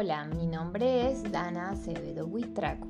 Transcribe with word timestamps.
Hola, 0.00 0.26
mi 0.26 0.46
nombre 0.46 1.10
es 1.10 1.24
Dana 1.24 1.70
Acevedo 1.70 2.24
Huitrago. 2.24 2.86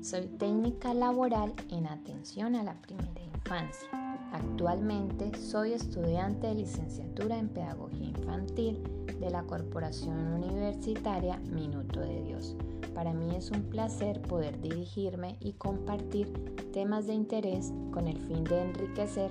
Soy 0.00 0.26
técnica 0.26 0.94
laboral 0.94 1.52
en 1.68 1.86
atención 1.86 2.54
a 2.54 2.62
la 2.62 2.80
primera 2.80 3.20
infancia. 3.22 3.90
Actualmente 4.32 5.36
soy 5.36 5.74
estudiante 5.74 6.46
de 6.46 6.54
licenciatura 6.54 7.36
en 7.36 7.50
Pedagogía 7.50 8.08
Infantil 8.08 8.82
de 9.20 9.28
la 9.28 9.42
Corporación 9.42 10.16
Universitaria 10.32 11.36
Minuto 11.40 12.00
de 12.00 12.22
Dios. 12.22 12.56
Para 12.94 13.12
mí 13.12 13.36
es 13.36 13.50
un 13.50 13.64
placer 13.64 14.22
poder 14.22 14.58
dirigirme 14.58 15.36
y 15.40 15.52
compartir 15.52 16.32
temas 16.72 17.06
de 17.06 17.12
interés 17.12 17.70
con 17.92 18.08
el 18.08 18.16
fin 18.16 18.44
de 18.44 18.62
enriquecer 18.62 19.30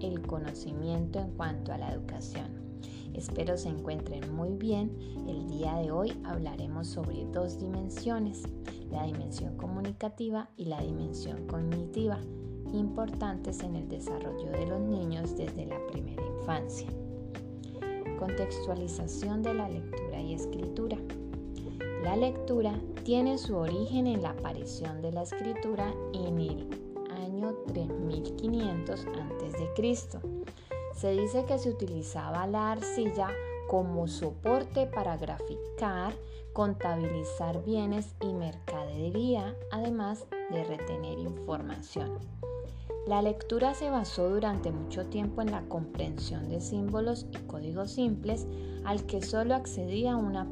el 0.00 0.22
conocimiento 0.22 1.18
en 1.18 1.32
cuanto 1.32 1.72
a 1.72 1.78
la 1.78 1.90
educación. 1.90 2.59
Espero 3.14 3.56
se 3.56 3.68
encuentren 3.68 4.34
muy 4.34 4.50
bien. 4.54 4.90
El 5.26 5.48
día 5.48 5.74
de 5.76 5.90
hoy 5.90 6.12
hablaremos 6.24 6.86
sobre 6.86 7.24
dos 7.26 7.58
dimensiones, 7.58 8.42
la 8.90 9.04
dimensión 9.04 9.56
comunicativa 9.56 10.48
y 10.56 10.66
la 10.66 10.80
dimensión 10.80 11.46
cognitiva, 11.46 12.20
importantes 12.72 13.62
en 13.62 13.76
el 13.76 13.88
desarrollo 13.88 14.50
de 14.52 14.66
los 14.66 14.80
niños 14.80 15.36
desde 15.36 15.66
la 15.66 15.78
primera 15.88 16.22
infancia. 16.38 16.88
Contextualización 18.18 19.42
de 19.42 19.54
la 19.54 19.68
lectura 19.68 20.20
y 20.20 20.34
escritura. 20.34 20.98
La 22.02 22.16
lectura 22.16 22.80
tiene 23.04 23.38
su 23.38 23.56
origen 23.56 24.06
en 24.06 24.22
la 24.22 24.30
aparición 24.30 25.02
de 25.02 25.12
la 25.12 25.22
escritura 25.22 25.92
en 26.14 26.40
el 26.40 26.68
año 27.10 27.54
3500 27.66 29.06
a.C. 29.06 30.39
Se 31.00 31.12
dice 31.12 31.46
que 31.46 31.58
se 31.58 31.70
utilizaba 31.70 32.46
la 32.46 32.72
arcilla 32.72 33.28
como 33.68 34.06
soporte 34.06 34.86
para 34.86 35.16
graficar, 35.16 36.12
contabilizar 36.52 37.64
bienes 37.64 38.14
y 38.20 38.34
mercadería, 38.34 39.56
además 39.70 40.26
de 40.50 40.62
retener 40.62 41.18
información. 41.18 42.18
La 43.06 43.22
lectura 43.22 43.72
se 43.72 43.88
basó 43.88 44.28
durante 44.28 44.72
mucho 44.72 45.06
tiempo 45.06 45.40
en 45.40 45.52
la 45.52 45.62
comprensión 45.68 46.50
de 46.50 46.60
símbolos 46.60 47.24
y 47.32 47.38
códigos 47.46 47.92
simples 47.92 48.46
al 48.84 49.06
que 49.06 49.22
solo 49.22 49.54
accedía 49.54 50.16
una 50.16 50.46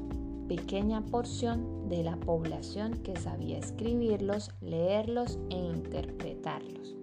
pequeña 0.48 1.04
porción 1.04 1.90
de 1.90 2.04
la 2.04 2.16
población 2.16 2.94
que 3.02 3.16
sabía 3.16 3.58
escribirlos, 3.58 4.50
leerlos 4.62 5.38
e 5.50 5.56
interpretarlos. 5.56 6.97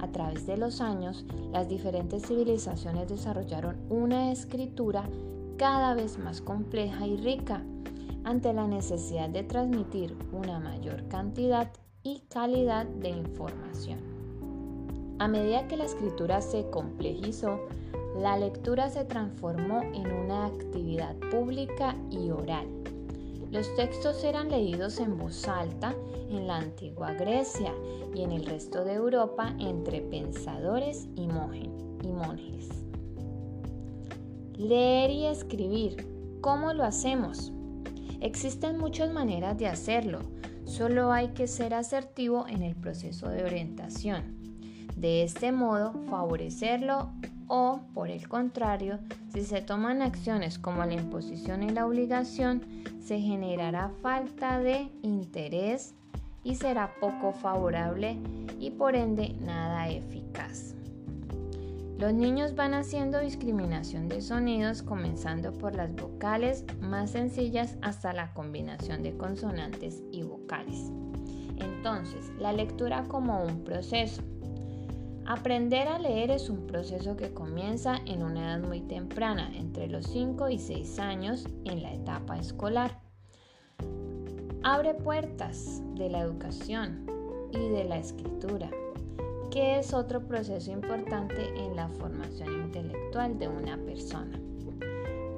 A 0.00 0.08
través 0.08 0.46
de 0.46 0.56
los 0.56 0.80
años, 0.80 1.24
las 1.52 1.68
diferentes 1.68 2.26
civilizaciones 2.26 3.08
desarrollaron 3.08 3.76
una 3.88 4.30
escritura 4.30 5.08
cada 5.56 5.94
vez 5.94 6.18
más 6.18 6.40
compleja 6.40 7.06
y 7.06 7.16
rica 7.16 7.62
ante 8.24 8.52
la 8.52 8.66
necesidad 8.66 9.28
de 9.28 9.44
transmitir 9.44 10.16
una 10.32 10.58
mayor 10.58 11.06
cantidad 11.08 11.70
y 12.02 12.20
calidad 12.28 12.86
de 12.86 13.10
información. 13.10 14.00
A 15.18 15.28
medida 15.28 15.66
que 15.66 15.76
la 15.76 15.84
escritura 15.84 16.42
se 16.42 16.68
complejizó, 16.70 17.60
la 18.18 18.36
lectura 18.36 18.90
se 18.90 19.04
transformó 19.04 19.80
en 19.80 20.10
una 20.12 20.46
actividad 20.46 21.16
pública 21.30 21.96
y 22.10 22.30
oral. 22.30 22.66
Los 23.56 23.74
textos 23.74 24.22
eran 24.22 24.50
leídos 24.50 25.00
en 25.00 25.16
voz 25.16 25.48
alta 25.48 25.94
en 26.28 26.46
la 26.46 26.58
antigua 26.58 27.14
Grecia 27.14 27.72
y 28.14 28.20
en 28.20 28.32
el 28.32 28.44
resto 28.44 28.84
de 28.84 28.92
Europa 28.92 29.56
entre 29.58 30.02
pensadores 30.02 31.08
y, 31.16 31.26
monjes. 31.26 32.68
Leer 34.58 35.10
y 35.10 35.24
escribir. 35.24 36.06
¿Cómo 36.42 36.74
lo 36.74 36.84
hacemos? 36.84 37.50
Existen 38.20 38.76
muchas 38.76 39.10
maneras 39.10 39.56
de 39.56 39.68
hacerlo, 39.68 40.18
solo 40.66 41.10
hay 41.10 41.28
que 41.28 41.46
ser 41.46 41.72
asertivo 41.72 42.44
en 42.48 42.62
el 42.62 42.76
proceso 42.76 43.30
de 43.30 43.42
orientación. 43.42 44.36
De 44.96 45.22
este 45.22 45.50
modo, 45.50 45.94
favorecerlo 46.10 47.10
o, 47.48 47.80
por 47.94 48.10
el 48.10 48.28
contrario, 48.28 48.98
si 49.32 49.44
se 49.44 49.62
toman 49.62 50.02
acciones 50.02 50.58
como 50.58 50.84
la 50.84 50.94
imposición 50.94 51.62
y 51.62 51.70
la 51.70 51.86
obligación, 51.86 52.62
se 53.00 53.20
generará 53.20 53.90
falta 54.02 54.58
de 54.58 54.88
interés 55.02 55.94
y 56.42 56.54
será 56.54 56.94
poco 57.00 57.32
favorable 57.32 58.18
y 58.58 58.70
por 58.70 58.94
ende 58.94 59.34
nada 59.40 59.88
eficaz. 59.88 60.76
Los 61.98 62.12
niños 62.12 62.54
van 62.54 62.74
haciendo 62.74 63.20
discriminación 63.20 64.08
de 64.08 64.20
sonidos 64.20 64.82
comenzando 64.82 65.52
por 65.52 65.74
las 65.74 65.94
vocales 65.96 66.64
más 66.80 67.12
sencillas 67.12 67.76
hasta 67.80 68.12
la 68.12 68.34
combinación 68.34 69.02
de 69.02 69.16
consonantes 69.16 70.02
y 70.12 70.22
vocales. 70.22 70.92
Entonces, 71.56 72.30
la 72.38 72.52
lectura 72.52 73.04
como 73.04 73.42
un 73.42 73.64
proceso. 73.64 74.22
Aprender 75.28 75.88
a 75.88 75.98
leer 75.98 76.30
es 76.30 76.48
un 76.48 76.68
proceso 76.68 77.16
que 77.16 77.34
comienza 77.34 77.96
en 78.06 78.22
una 78.22 78.44
edad 78.54 78.60
muy 78.64 78.80
temprana, 78.80 79.50
entre 79.56 79.88
los 79.88 80.06
5 80.06 80.50
y 80.50 80.58
6 80.60 81.00
años 81.00 81.48
en 81.64 81.82
la 81.82 81.92
etapa 81.92 82.38
escolar. 82.38 83.00
Abre 84.62 84.94
puertas 84.94 85.82
de 85.96 86.10
la 86.10 86.20
educación 86.20 87.06
y 87.52 87.68
de 87.70 87.82
la 87.82 87.98
escritura, 87.98 88.70
que 89.50 89.80
es 89.80 89.92
otro 89.92 90.24
proceso 90.24 90.70
importante 90.70 91.48
en 91.56 91.74
la 91.74 91.88
formación 91.88 92.62
intelectual 92.62 93.36
de 93.36 93.48
una 93.48 93.78
persona. 93.78 94.40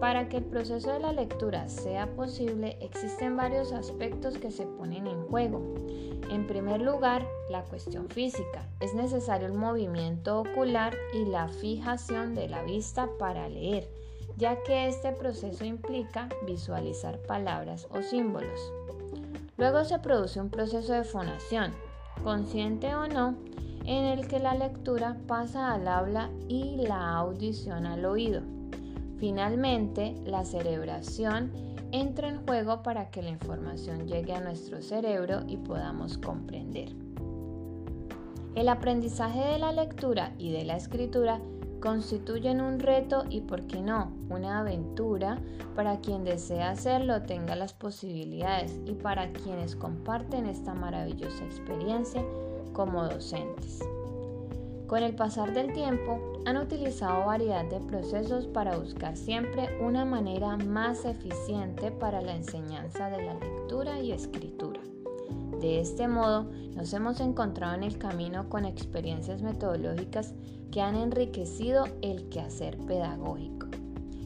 Para 0.01 0.29
que 0.29 0.37
el 0.37 0.45
proceso 0.45 0.93
de 0.93 1.01
la 1.01 1.13
lectura 1.13 1.69
sea 1.69 2.07
posible, 2.15 2.79
existen 2.81 3.37
varios 3.37 3.73
aspectos 3.73 4.39
que 4.39 4.53
se 4.53 4.65
ponen 4.65 5.09
en 5.09 5.25
juego. 5.25 5.61
En 6.31 6.47
primer 6.47 6.81
lugar, 6.81 7.27
la 7.51 7.65
cuestión 7.65 8.09
física. 8.09 8.69
Es 8.79 8.95
necesario 8.95 9.49
el 9.49 9.55
movimiento 9.55 10.41
ocular 10.41 10.95
y 11.15 11.25
la 11.25 11.49
fijación 11.49 12.37
de 12.37 12.49
la 12.49 12.63
vista 12.63 13.09
para 13.19 13.49
leer, 13.49 13.91
ya 14.37 14.63
que 14.63 14.87
este 14.87 15.11
proceso 15.11 15.65
implica 15.65 16.29
visualizar 16.47 17.19
palabras 17.23 17.89
o 17.91 18.01
símbolos. 18.01 18.73
Luego 19.57 19.85
se 19.85 19.99
produce 19.99 20.41
un 20.41 20.51
proceso 20.51 20.93
de 20.93 21.03
fonación, 21.03 21.73
consciente 22.23 22.95
o 22.95 23.09
no, 23.09 23.35
en 23.85 24.05
el 24.05 24.29
que 24.29 24.39
la 24.39 24.55
lectura 24.55 25.17
pasa 25.27 25.73
al 25.73 25.89
habla 25.89 26.31
y 26.47 26.77
la 26.77 27.17
audición 27.17 27.85
al 27.85 28.05
oído. 28.05 28.58
Finalmente, 29.19 30.15
la 30.25 30.45
cerebración 30.45 31.53
entra 31.91 32.29
en 32.29 32.45
juego 32.47 32.83
para 32.83 33.11
que 33.11 33.23
la 33.23 33.31
información 33.31 34.07
llegue 34.07 34.35
a 34.35 34.41
nuestro 34.41 34.83
cerebro 34.83 35.43
y 35.47 35.57
podamos 35.57 36.19
comprender. 36.19 36.91
El 38.55 38.69
aprendizaje 38.69 39.41
de 39.41 39.59
la 39.59 39.73
lectura 39.73 40.33
y 40.39 40.53
de 40.53 40.65
la 40.65 40.77
escritura 40.77 41.41
constituyen 41.81 42.61
un 42.61 42.81
reto 42.81 43.25
y, 43.31 43.41
por 43.41 43.67
qué 43.67 43.81
no, 43.81 44.13
una 44.31 44.61
aventura 44.61 45.39
para 45.77 46.01
quien 46.01 46.25
desea 46.25 46.71
hacerlo 46.71 47.23
tenga 47.23 47.55
las 47.55 47.73
posibilidades 47.73 48.81
y 48.85 48.95
para 48.95 49.33
quienes 49.33 49.77
comparten 49.77 50.47
esta 50.47 50.75
maravillosa 50.75 51.45
experiencia 51.45 52.25
como 52.73 53.05
docentes. 53.05 53.81
Con 54.89 55.03
el 55.03 55.15
pasar 55.15 55.53
del 55.55 55.73
tiempo, 55.73 56.19
han 56.45 56.57
utilizado 56.57 57.27
variedad 57.27 57.65
de 57.65 57.81
procesos 57.81 58.47
para 58.47 58.77
buscar 58.77 59.17
siempre 59.17 59.69
una 59.81 60.05
manera 60.05 60.57
más 60.57 61.05
eficiente 61.05 61.91
para 61.91 62.21
la 62.21 62.35
enseñanza 62.35 63.11
de 63.11 63.25
la 63.25 63.35
lectura 63.35 64.01
y 64.01 64.13
escritura. 64.13 64.81
De 65.61 65.81
este 65.81 66.07
modo, 66.07 66.51
nos 66.77 66.93
hemos 66.93 67.21
encontrado 67.21 67.75
en 67.75 67.83
el 67.83 67.99
camino 67.99 68.49
con 68.49 68.65
experiencias 68.65 69.43
metodológicas 69.43 70.35
que 70.71 70.81
han 70.81 70.95
enriquecido 70.95 71.87
el 72.03 72.29
quehacer 72.29 72.79
pedagógico. 72.79 73.67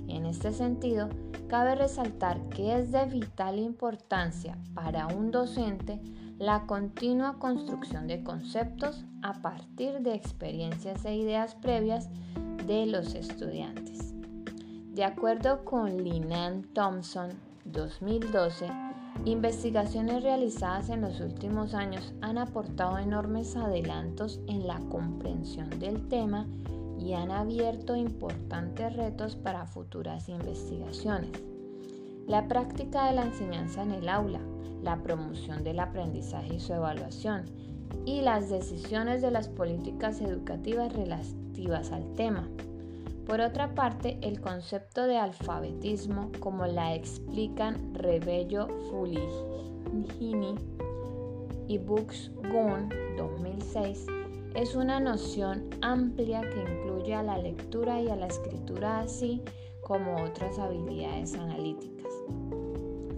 En 0.08 0.26
este 0.26 0.52
sentido, 0.52 1.08
cabe 1.48 1.74
resaltar 1.74 2.48
que 2.50 2.78
es 2.78 2.92
de 2.92 3.06
vital 3.06 3.58
importancia 3.58 4.58
para 4.74 5.06
un 5.06 5.30
docente 5.30 6.00
la 6.42 6.66
continua 6.66 7.38
construcción 7.38 8.08
de 8.08 8.24
conceptos 8.24 9.04
a 9.22 9.40
partir 9.42 10.00
de 10.00 10.12
experiencias 10.12 11.04
e 11.04 11.14
ideas 11.14 11.54
previas 11.54 12.08
de 12.66 12.84
los 12.86 13.14
estudiantes. 13.14 14.12
De 14.92 15.04
acuerdo 15.04 15.64
con 15.64 16.02
Linan 16.02 16.64
Thompson 16.74 17.30
2012, 17.66 18.68
investigaciones 19.24 20.24
realizadas 20.24 20.88
en 20.88 21.02
los 21.02 21.20
últimos 21.20 21.74
años 21.74 22.12
han 22.22 22.38
aportado 22.38 22.98
enormes 22.98 23.54
adelantos 23.54 24.40
en 24.48 24.66
la 24.66 24.80
comprensión 24.90 25.70
del 25.78 26.08
tema 26.08 26.48
y 26.98 27.12
han 27.12 27.30
abierto 27.30 27.94
importantes 27.94 28.96
retos 28.96 29.36
para 29.36 29.64
futuras 29.66 30.28
investigaciones. 30.28 31.51
La 32.26 32.46
práctica 32.48 33.06
de 33.06 33.16
la 33.16 33.24
enseñanza 33.24 33.82
en 33.82 33.92
el 33.92 34.08
aula, 34.08 34.40
la 34.82 35.02
promoción 35.02 35.64
del 35.64 35.80
aprendizaje 35.80 36.54
y 36.54 36.60
su 36.60 36.72
evaluación, 36.72 37.44
y 38.04 38.20
las 38.20 38.48
decisiones 38.48 39.22
de 39.22 39.30
las 39.30 39.48
políticas 39.48 40.20
educativas 40.20 40.92
relativas 40.92 41.92
al 41.92 42.14
tema. 42.14 42.48
Por 43.26 43.40
otra 43.40 43.74
parte, 43.74 44.18
el 44.22 44.40
concepto 44.40 45.06
de 45.06 45.16
alfabetismo, 45.16 46.30
como 46.40 46.66
la 46.66 46.94
explican 46.94 47.94
Rebello 47.94 48.68
Fuligini 48.90 50.56
y 51.68 51.78
Books 51.78 52.32
Gun 52.36 52.88
2006, 53.16 54.06
es 54.54 54.74
una 54.74 55.00
noción 55.00 55.70
amplia 55.80 56.40
que 56.40 56.60
incluye 56.60 57.14
a 57.14 57.22
la 57.22 57.38
lectura 57.38 58.00
y 58.00 58.08
a 58.08 58.16
la 58.16 58.26
escritura 58.26 59.00
así 59.00 59.42
como 59.80 60.22
otras 60.22 60.58
habilidades 60.58 61.34
analíticas. 61.34 62.11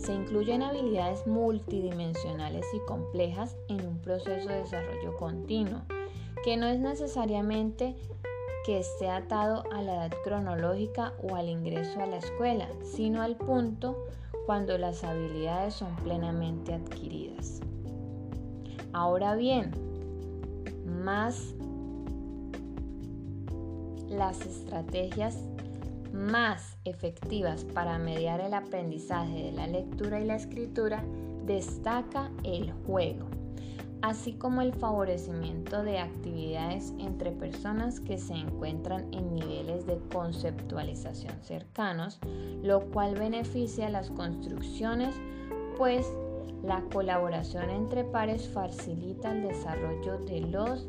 Se 0.05 0.12
incluyen 0.12 0.62
habilidades 0.62 1.27
multidimensionales 1.27 2.67
y 2.75 2.81
complejas 2.81 3.56
en 3.69 3.87
un 3.87 3.99
proceso 4.03 4.51
de 4.51 4.56
desarrollo 4.56 5.17
continuo, 5.17 5.81
que 6.45 6.59
no 6.59 6.67
es 6.67 6.79
necesariamente 6.79 7.97
que 8.67 8.81
esté 8.81 9.09
atado 9.09 9.65
a 9.73 9.81
la 9.81 9.95
edad 9.95 10.12
cronológica 10.23 11.15
o 11.23 11.37
al 11.37 11.49
ingreso 11.49 12.01
a 12.01 12.06
la 12.06 12.19
escuela, 12.19 12.69
sino 12.83 13.23
al 13.23 13.37
punto 13.37 13.97
cuando 14.45 14.77
las 14.77 15.05
habilidades 15.05 15.73
son 15.73 15.97
plenamente 15.97 16.75
adquiridas. 16.75 17.61
Ahora 18.93 19.35
bien, 19.37 19.71
más 20.85 21.55
las 24.11 24.45
estrategias 24.45 25.39
más 26.14 26.78
efectivas 26.84 27.64
para 27.64 27.99
mediar 27.99 28.40
el 28.40 28.55
aprendizaje 28.55 29.43
de 29.43 29.52
la 29.52 29.66
lectura 29.66 30.20
y 30.20 30.25
la 30.25 30.37
escritura 30.37 31.05
destaca 31.44 32.31
el 32.44 32.72
juego, 32.87 33.26
así 34.00 34.34
como 34.34 34.62
el 34.62 34.72
favorecimiento 34.72 35.82
de 35.82 35.99
actividades 35.99 36.94
entre 36.99 37.32
personas 37.32 38.00
que 38.00 38.16
se 38.19 38.34
encuentran 38.34 39.12
en 39.12 39.34
niveles 39.34 39.87
de 39.87 39.99
conceptualización 40.12 41.34
cercanos, 41.43 42.20
lo 42.62 42.81
cual 42.90 43.14
beneficia 43.17 43.90
las 43.90 44.10
construcciones, 44.10 45.14
pues 45.76 46.06
la 46.62 46.81
colaboración 46.93 47.69
entre 47.69 48.05
pares 48.05 48.49
facilita 48.49 49.32
el 49.32 49.43
desarrollo 49.43 50.19
de 50.20 50.40
los 50.40 50.87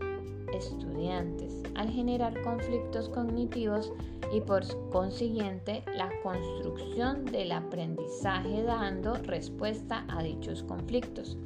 estudiantes 0.56 1.62
al 1.76 1.90
generar 1.90 2.42
conflictos 2.42 3.10
cognitivos 3.10 3.92
y 4.34 4.42
por 4.42 4.64
consiguiente 4.90 5.84
la 5.96 6.10
construcción 6.24 7.26
del 7.26 7.52
aprendizaje 7.52 8.64
dando 8.64 9.14
respuesta 9.16 10.06
a 10.10 10.24
dichos 10.24 10.64
conflictos. 10.64 11.38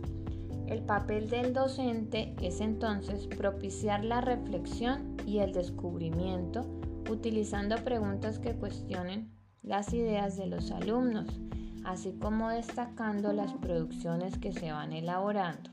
El 0.67 0.83
papel 0.83 1.29
del 1.29 1.53
docente 1.53 2.35
es 2.41 2.61
entonces 2.61 3.27
propiciar 3.27 4.05
la 4.05 4.21
reflexión 4.21 5.17
y 5.25 5.39
el 5.39 5.51
descubrimiento 5.51 6.65
utilizando 7.09 7.75
preguntas 7.77 8.39
que 8.39 8.53
cuestionen 8.53 9.31
las 9.63 9.93
ideas 9.93 10.37
de 10.37 10.45
los 10.45 10.71
alumnos 10.71 11.39
así 11.85 12.13
como 12.13 12.49
destacando 12.49 13.33
las 13.33 13.53
producciones 13.53 14.37
que 14.37 14.51
se 14.53 14.71
van 14.71 14.93
elaborando. 14.93 15.71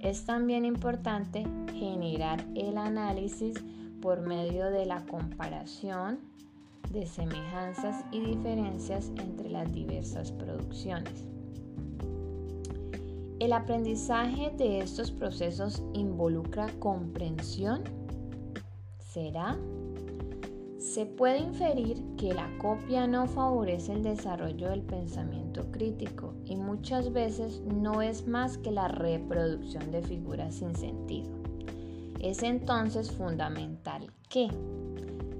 Es 0.00 0.24
también 0.24 0.64
importante 0.64 1.44
generar 1.72 2.44
el 2.54 2.78
análisis 2.78 3.56
por 4.00 4.20
medio 4.20 4.70
de 4.70 4.86
la 4.86 5.04
comparación 5.06 6.20
de 6.92 7.06
semejanzas 7.06 8.04
y 8.12 8.20
diferencias 8.20 9.10
entre 9.16 9.50
las 9.50 9.72
diversas 9.72 10.30
producciones. 10.32 11.24
¿El 13.38 13.52
aprendizaje 13.52 14.50
de 14.56 14.80
estos 14.80 15.10
procesos 15.10 15.82
involucra 15.92 16.68
comprensión? 16.78 17.84
¿Será? 18.98 19.58
Se 20.86 21.04
puede 21.04 21.40
inferir 21.40 22.00
que 22.16 22.32
la 22.32 22.48
copia 22.58 23.08
no 23.08 23.26
favorece 23.26 23.92
el 23.92 24.04
desarrollo 24.04 24.70
del 24.70 24.82
pensamiento 24.82 25.70
crítico 25.72 26.32
y 26.44 26.54
muchas 26.54 27.12
veces 27.12 27.60
no 27.62 28.02
es 28.02 28.28
más 28.28 28.56
que 28.56 28.70
la 28.70 28.86
reproducción 28.86 29.90
de 29.90 30.00
figuras 30.02 30.54
sin 30.54 30.76
sentido. 30.76 31.28
Es 32.20 32.44
entonces 32.44 33.10
fundamental 33.10 34.12
que 34.30 34.48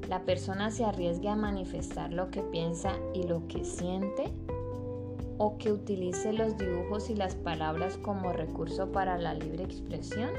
la 0.09 0.25
persona 0.25 0.73
se 0.73 0.85
arriesgue 0.85 1.29
a 1.29 1.37
manifestar 1.37 2.13
lo 2.13 2.29
que 2.31 2.43
piensa 2.43 2.93
y 3.15 3.23
lo 3.23 3.47
que 3.47 3.65
siente 3.65 4.25
o 5.39 5.59
que 5.59 5.71
utilice 5.71 6.33
los 6.33 6.59
dibujos 6.59 7.09
y 7.09 7.15
las 7.15 7.37
palabras 7.37 7.97
como 7.99 8.33
recurso 8.33 8.91
para 8.91 9.17
la 9.17 9.33
libre 9.33 9.63
expresión. 9.63 10.31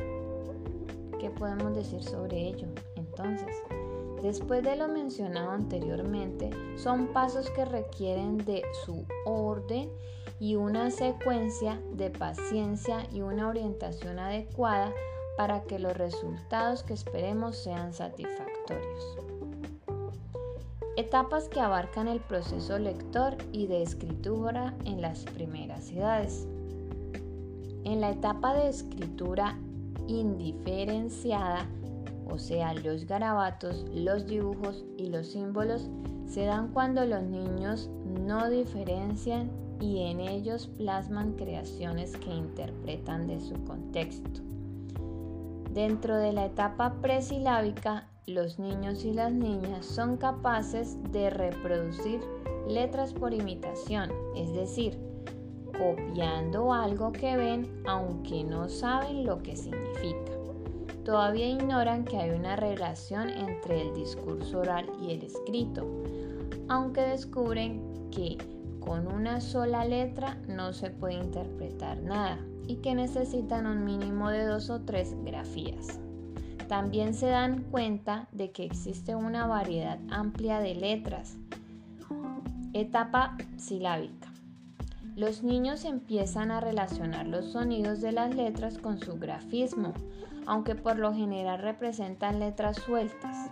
¿Qué 1.17 1.29
podemos 1.29 1.73
decir 1.73 2.03
sobre 2.03 2.49
ello? 2.49 2.67
Entonces, 2.95 3.55
Después 4.21 4.63
de 4.63 4.75
lo 4.75 4.87
mencionado 4.87 5.51
anteriormente, 5.51 6.49
son 6.75 7.07
pasos 7.07 7.49
que 7.51 7.65
requieren 7.65 8.37
de 8.37 8.63
su 8.85 9.05
orden 9.25 9.89
y 10.39 10.55
una 10.55 10.91
secuencia 10.91 11.79
de 11.93 12.09
paciencia 12.09 13.07
y 13.11 13.21
una 13.21 13.47
orientación 13.47 14.19
adecuada 14.19 14.91
para 15.37 15.63
que 15.63 15.77
los 15.77 15.95
resultados 15.95 16.83
que 16.83 16.93
esperemos 16.93 17.57
sean 17.57 17.93
satisfactorios. 17.93 19.17
Etapas 20.97 21.47
que 21.47 21.59
abarcan 21.59 22.07
el 22.07 22.19
proceso 22.19 22.79
lector 22.79 23.37
y 23.51 23.67
de 23.67 23.83
escritura 23.83 24.73
en 24.83 24.99
las 24.99 25.25
primeras 25.25 25.91
edades. 25.91 26.47
En 27.83 28.01
la 28.01 28.09
etapa 28.09 28.55
de 28.55 28.67
escritura 28.67 29.59
indiferenciada, 30.07 31.69
o 32.29 32.37
sea, 32.37 32.73
los 32.73 33.05
garabatos, 33.05 33.85
los 33.93 34.27
dibujos 34.27 34.85
y 34.97 35.07
los 35.07 35.27
símbolos, 35.27 35.89
se 36.25 36.45
dan 36.45 36.69
cuando 36.69 37.05
los 37.05 37.23
niños 37.23 37.89
no 38.25 38.49
diferencian 38.49 39.49
y 39.79 40.03
en 40.09 40.19
ellos 40.19 40.67
plasman 40.77 41.33
creaciones 41.33 42.17
que 42.17 42.33
interpretan 42.33 43.27
de 43.27 43.39
su 43.39 43.53
contexto. 43.63 44.41
Dentro 45.71 46.17
de 46.17 46.33
la 46.33 46.45
etapa 46.45 46.95
presilábica, 47.01 48.07
los 48.25 48.59
niños 48.59 49.05
y 49.05 49.13
las 49.13 49.31
niñas 49.31 49.85
son 49.85 50.17
capaces 50.17 50.97
de 51.11 51.29
reproducir 51.29 52.19
letras 52.67 53.13
por 53.13 53.33
imitación, 53.33 54.11
es 54.35 54.51
decir, 54.53 54.99
copiando 55.77 56.73
algo 56.73 57.11
que 57.11 57.37
ven 57.37 57.83
aunque 57.87 58.43
no 58.43 58.67
saben 58.67 59.25
lo 59.25 59.37
que 59.43 59.55
significa 59.55 60.36
todavía 61.07 61.47
ignoran 61.47 62.03
que 62.03 62.17
hay 62.17 62.31
una 62.31 62.57
relación 62.57 63.29
entre 63.29 63.81
el 63.81 63.93
discurso 63.93 64.59
oral 64.59 64.91
y 65.01 65.13
el 65.13 65.23
escrito, 65.23 65.87
aunque 66.67 66.99
descubren 66.99 68.09
que 68.11 68.37
con 68.81 69.07
una 69.07 69.39
sola 69.39 69.85
letra 69.85 70.37
no 70.49 70.73
se 70.73 70.89
puede 70.89 71.13
interpretar 71.13 71.97
nada 72.01 72.39
y 72.67 72.75
que 72.81 72.93
necesitan 72.93 73.67
un 73.67 73.85
mínimo 73.85 74.29
de 74.29 74.43
dos 74.47 74.69
o 74.69 74.81
tres 74.81 75.15
grafías. 75.23 75.97
También 76.67 77.13
se 77.13 77.27
dan 77.27 77.63
cuenta 77.71 78.27
de 78.33 78.51
que 78.51 78.65
existe 78.65 79.15
una 79.15 79.47
variedad 79.47 79.99
amplia 80.09 80.59
de 80.59 80.75
letras. 80.75 81.37
Etapa 82.73 83.37
silábica. 83.55 84.27
Los 85.15 85.41
niños 85.41 85.85
empiezan 85.85 86.51
a 86.51 86.59
relacionar 86.59 87.27
los 87.27 87.45
sonidos 87.45 88.01
de 88.01 88.11
las 88.11 88.35
letras 88.35 88.77
con 88.77 88.99
su 88.99 89.17
grafismo, 89.17 89.93
aunque 90.47 90.73
por 90.75 90.97
lo 90.97 91.13
general 91.13 91.59
representan 91.61 92.39
letras 92.39 92.77
sueltas. 92.77 93.51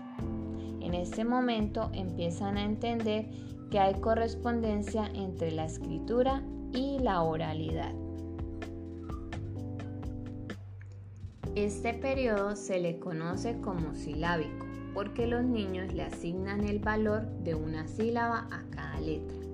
En 0.79 0.93
este 0.93 1.25
momento 1.25 1.91
empiezan 1.93 2.57
a 2.57 2.63
entender 2.63 3.29
que 3.69 3.79
hay 3.79 3.95
correspondencia 3.95 5.07
entre 5.13 5.51
la 5.51 5.65
escritura 5.65 6.41
y 6.71 6.99
la 6.99 7.21
oralidad. 7.21 7.93
Este 11.55 11.93
periodo 11.93 12.55
se 12.55 12.79
le 12.79 12.99
conoce 12.99 13.59
como 13.61 13.93
silábico 13.93 14.65
porque 14.93 15.27
los 15.27 15.43
niños 15.43 15.93
le 15.93 16.03
asignan 16.03 16.63
el 16.63 16.79
valor 16.79 17.25
de 17.43 17.53
una 17.53 17.85
sílaba 17.87 18.47
a 18.49 18.63
cada 18.71 18.99
letra. 19.01 19.44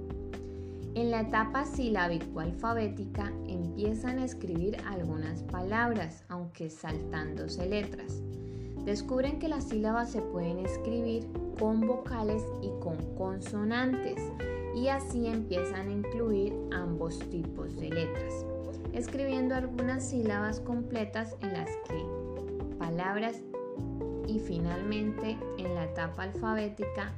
En 0.94 1.10
la 1.10 1.22
etapa 1.22 1.64
silábico-alfabética 1.64 3.32
empiezan 3.48 4.20
a 4.20 4.26
escribir 4.26 4.76
algunas 4.86 5.42
palabras, 5.44 6.26
aunque 6.28 6.70
saltándose 6.70 7.66
letras. 7.66 8.22
Descubren 8.84 9.40
que 9.40 9.48
las 9.48 9.70
sílabas 9.70 10.12
se 10.12 10.22
pueden 10.22 10.60
escribir 10.60 11.28
con 11.58 11.88
vocales 11.88 12.44
y 12.62 12.70
con 12.82 12.98
consonantes 13.16 14.18
y 14.76 14.90
así 14.90 15.28
empiezan 15.28 15.88
a 15.88 15.92
incluir 15.92 16.54
ambos 16.74 17.20
tipos 17.30 17.74
de 17.78 17.90
letras, 17.90 18.46
escribiendo 18.92 19.56
algunas 19.56 20.10
sílabas 20.10 20.60
completas 20.60 21.38
en 21.42 21.54
las 21.54 21.70
que 21.88 22.04
palabras 22.78 23.38
y 24.28 24.40
finalmente 24.40 25.38
en 25.58 25.74
la 25.76 25.86
etapa 25.86 26.24
alfabética 26.24 27.14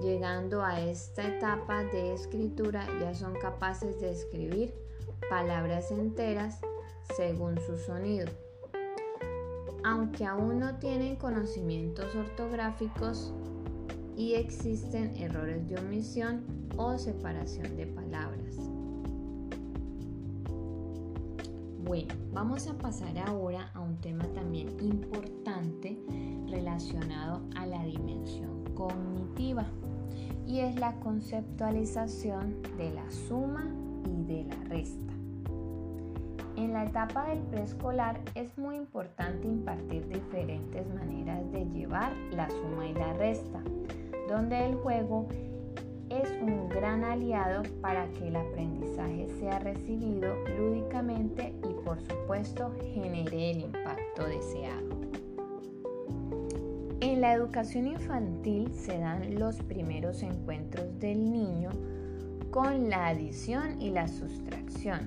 Llegando 0.00 0.62
a 0.62 0.80
esta 0.80 1.26
etapa 1.26 1.84
de 1.84 2.14
escritura 2.14 2.86
ya 3.00 3.14
son 3.14 3.34
capaces 3.34 4.00
de 4.00 4.10
escribir 4.10 4.74
palabras 5.28 5.90
enteras 5.90 6.60
según 7.16 7.58
su 7.60 7.76
sonido. 7.76 8.26
Aunque 9.84 10.24
aún 10.24 10.60
no 10.60 10.78
tienen 10.78 11.16
conocimientos 11.16 12.14
ortográficos, 12.14 13.34
y 14.16 14.34
existen 14.34 15.16
errores 15.16 15.68
de 15.68 15.76
omisión 15.78 16.44
o 16.76 16.98
separación 16.98 17.76
de 17.76 17.86
palabras. 17.86 18.56
Bueno, 21.84 22.14
vamos 22.32 22.68
a 22.68 22.74
pasar 22.74 23.18
ahora 23.18 23.70
a 23.74 23.80
un 23.80 23.96
tema 24.00 24.24
también 24.34 24.68
importante 24.80 25.98
relacionado 26.48 27.42
a 27.56 27.66
la 27.66 27.84
dimensión 27.84 28.61
cognitiva 28.74 29.66
y 30.46 30.60
es 30.60 30.78
la 30.78 30.94
conceptualización 31.00 32.62
de 32.76 32.92
la 32.92 33.10
suma 33.10 33.64
y 34.04 34.24
de 34.24 34.44
la 34.44 34.56
resta. 34.64 35.12
En 36.56 36.74
la 36.74 36.84
etapa 36.84 37.28
del 37.28 37.38
preescolar 37.38 38.20
es 38.34 38.56
muy 38.58 38.76
importante 38.76 39.48
impartir 39.48 40.06
diferentes 40.08 40.86
maneras 40.94 41.50
de 41.50 41.64
llevar 41.66 42.12
la 42.32 42.48
suma 42.50 42.86
y 42.86 42.94
la 42.94 43.12
resta, 43.14 43.62
donde 44.28 44.66
el 44.66 44.74
juego 44.76 45.26
es 46.10 46.30
un 46.42 46.68
gran 46.68 47.04
aliado 47.04 47.62
para 47.80 48.06
que 48.12 48.28
el 48.28 48.36
aprendizaje 48.36 49.28
sea 49.40 49.58
recibido 49.60 50.34
lúdicamente 50.58 51.54
y 51.68 51.72
por 51.84 51.98
supuesto 52.02 52.70
genere 52.92 53.52
el 53.52 53.60
impacto 53.60 54.26
deseado. 54.26 55.01
La 57.22 57.34
educación 57.34 57.86
infantil 57.86 58.74
se 58.74 58.98
dan 58.98 59.38
los 59.38 59.62
primeros 59.62 60.24
encuentros 60.24 60.98
del 60.98 61.30
niño 61.30 61.70
con 62.50 62.90
la 62.90 63.06
adición 63.06 63.80
y 63.80 63.90
la 63.90 64.08
sustracción, 64.08 64.98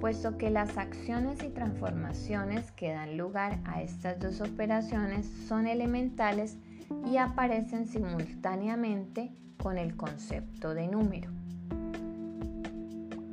puesto 0.00 0.38
que 0.38 0.48
las 0.48 0.78
acciones 0.78 1.42
y 1.42 1.50
transformaciones 1.50 2.72
que 2.72 2.92
dan 2.92 3.18
lugar 3.18 3.58
a 3.66 3.82
estas 3.82 4.18
dos 4.18 4.40
operaciones 4.40 5.26
son 5.46 5.66
elementales 5.66 6.56
y 7.04 7.18
aparecen 7.18 7.86
simultáneamente 7.86 9.30
con 9.58 9.76
el 9.76 9.94
concepto 9.94 10.72
de 10.72 10.88
número. 10.88 11.30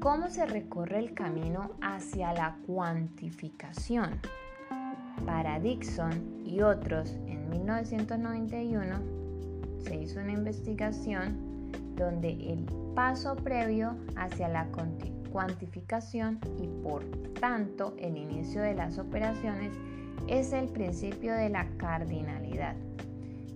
¿Cómo 0.01 0.27
se 0.27 0.45
recorre 0.45 0.99
el 0.99 1.13
camino 1.13 1.71
hacia 1.79 2.33
la 2.33 2.57
cuantificación? 2.67 4.19
Para 5.25 5.61
Dixon 5.61 6.43
y 6.45 6.59
otros, 6.59 7.15
en 7.27 7.38
1991 7.49 9.19
se 9.79 9.95
hizo 9.95 10.19
una 10.19 10.33
investigación 10.33 11.71
donde 11.95 12.29
el 12.29 12.65
paso 12.95 13.35
previo 13.35 13.95
hacia 14.15 14.47
la 14.47 14.67
cuantificación 15.31 16.39
y 16.61 16.67
por 16.83 17.05
tanto 17.39 17.93
el 17.99 18.17
inicio 18.17 18.61
de 18.61 18.73
las 18.73 18.97
operaciones 18.97 19.73
es 20.27 20.53
el 20.53 20.67
principio 20.69 21.33
de 21.33 21.49
la 21.49 21.67
cardinalidad. 21.77 22.75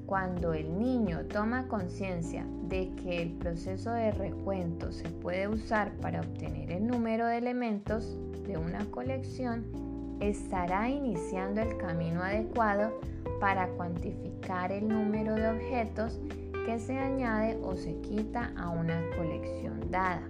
Cuando 0.06 0.54
el 0.54 0.78
niño 0.78 1.26
toma 1.26 1.68
conciencia 1.68 2.46
de 2.68 2.94
que 2.96 3.22
el 3.22 3.32
proceso 3.34 3.92
de 3.92 4.12
recuento 4.12 4.92
se 4.92 5.10
puede 5.10 5.48
usar 5.48 5.92
para 5.98 6.22
obtener 6.22 6.72
el 6.72 6.86
número 6.86 7.26
de 7.26 7.38
elementos 7.38 8.18
de 8.46 8.58
una 8.58 8.86
colección, 8.92 9.83
estará 10.20 10.90
iniciando 10.90 11.62
el 11.62 11.78
camino 11.78 12.22
adecuado 12.24 13.00
para 13.40 13.68
cuantificar 13.70 14.72
el 14.72 14.88
número 14.88 15.36
de 15.36 15.50
objetos 15.50 16.20
que 16.66 16.80
se 16.80 16.98
añade 16.98 17.60
o 17.62 17.76
se 17.76 17.96
quita 18.02 18.54
a 18.56 18.70
una 18.70 19.02
colección 19.18 19.92
dada. 19.92 20.24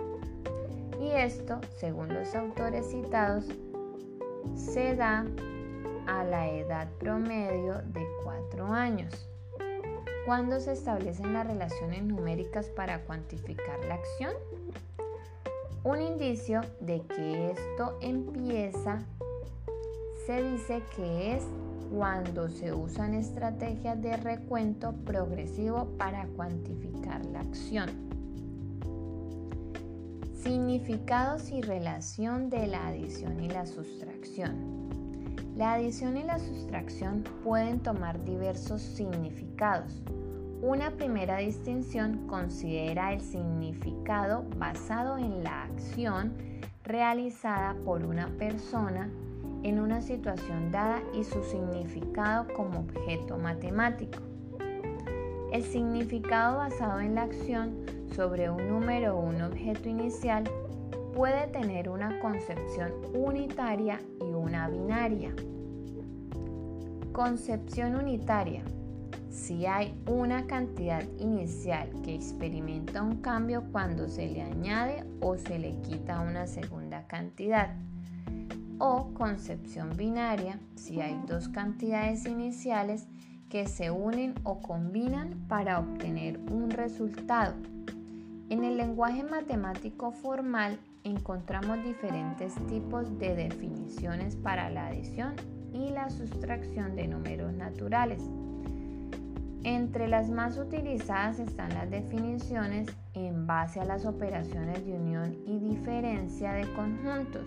Y 0.99 1.11
esto, 1.11 1.59
según 1.77 2.13
los 2.13 2.33
autores 2.33 2.89
citados, 2.89 3.45
se 4.55 4.95
da 4.95 5.25
a 6.07 6.23
la 6.23 6.49
edad 6.49 6.87
promedio 6.99 7.81
de 7.93 8.05
4 8.23 8.65
años. 8.67 9.29
¿Cuándo 10.25 10.59
se 10.59 10.71
establecen 10.71 11.33
las 11.33 11.45
relaciones 11.45 12.03
numéricas 12.03 12.67
para 12.69 13.03
cuantificar 13.03 13.83
la 13.87 13.95
acción? 13.95 14.33
Un 15.83 16.01
indicio 16.01 16.61
de 16.79 17.01
que 17.01 17.51
esto 17.51 17.97
empieza 18.01 18.99
se 20.25 20.41
dice 20.41 20.81
que 20.95 21.35
es 21.35 21.43
cuando 21.91 22.49
se 22.49 22.73
usan 22.73 23.13
estrategias 23.13 24.01
de 24.01 24.15
recuento 24.15 24.93
progresivo 25.05 25.89
para 25.97 26.25
cuantificar 26.27 27.25
la 27.25 27.41
acción. 27.41 27.89
Significados 30.41 31.51
y 31.51 31.61
relación 31.61 32.49
de 32.49 32.67
la 32.67 32.87
adición 32.87 33.43
y 33.43 33.49
la 33.49 33.65
sustracción. 33.65 34.89
La 35.57 35.73
adición 35.73 36.17
y 36.17 36.23
la 36.23 36.39
sustracción 36.39 37.23
pueden 37.43 37.79
tomar 37.79 38.23
diversos 38.23 38.81
significados. 38.81 40.01
Una 40.61 40.91
primera 40.91 41.37
distinción 41.37 42.27
considera 42.27 43.13
el 43.13 43.21
significado 43.21 44.45
basado 44.57 45.17
en 45.17 45.43
la 45.43 45.63
acción 45.63 46.33
realizada 46.83 47.75
por 47.85 48.05
una 48.05 48.27
persona 48.37 49.09
en 49.63 49.79
una 49.79 50.01
situación 50.01 50.71
dada 50.71 51.01
y 51.13 51.23
su 51.23 51.41
significado 51.43 52.47
como 52.53 52.79
objeto 52.79 53.37
matemático. 53.37 54.19
El 55.51 55.63
significado 55.63 56.57
basado 56.57 56.99
en 56.99 57.15
la 57.15 57.23
acción 57.23 57.75
sobre 58.13 58.49
un 58.49 58.67
número 58.67 59.17
o 59.17 59.21
un 59.21 59.41
objeto 59.41 59.87
inicial 59.87 60.43
puede 61.15 61.47
tener 61.47 61.89
una 61.89 62.19
concepción 62.19 62.91
unitaria 63.13 63.99
y 64.19 64.33
una 64.33 64.67
binaria. 64.67 65.33
Concepción 67.11 67.95
unitaria. 67.95 68.63
Si 69.29 69.65
hay 69.65 69.95
una 70.07 70.45
cantidad 70.45 71.03
inicial 71.19 71.89
que 72.03 72.13
experimenta 72.15 73.01
un 73.01 73.17
cambio 73.17 73.63
cuando 73.71 74.07
se 74.07 74.27
le 74.27 74.41
añade 74.41 75.03
o 75.21 75.37
se 75.37 75.57
le 75.57 75.79
quita 75.81 76.19
una 76.21 76.47
segunda 76.47 77.07
cantidad 77.07 77.75
o 78.79 79.13
concepción 79.13 79.95
binaria 79.95 80.59
si 80.75 81.01
hay 81.01 81.19
dos 81.27 81.49
cantidades 81.49 82.25
iniciales 82.25 83.07
que 83.49 83.67
se 83.67 83.91
unen 83.91 84.33
o 84.43 84.61
combinan 84.61 85.45
para 85.47 85.79
obtener 85.79 86.39
un 86.51 86.71
resultado. 86.71 87.53
En 88.49 88.63
el 88.63 88.77
lenguaje 88.77 89.23
matemático 89.23 90.11
formal 90.11 90.79
encontramos 91.03 91.83
diferentes 91.83 92.55
tipos 92.67 93.17
de 93.19 93.35
definiciones 93.35 94.35
para 94.35 94.69
la 94.69 94.87
adición 94.87 95.35
y 95.73 95.89
la 95.89 96.09
sustracción 96.09 96.95
de 96.95 97.07
números 97.07 97.53
naturales. 97.53 98.21
Entre 99.63 100.07
las 100.07 100.29
más 100.29 100.57
utilizadas 100.57 101.39
están 101.39 101.73
las 101.73 101.89
definiciones 101.89 102.89
en 103.13 103.47
base 103.47 103.79
a 103.79 103.85
las 103.85 104.05
operaciones 104.05 104.85
de 104.85 104.93
unión 104.93 105.37
y 105.45 105.59
diferencia 105.59 106.53
de 106.53 106.67
conjuntos 106.73 107.45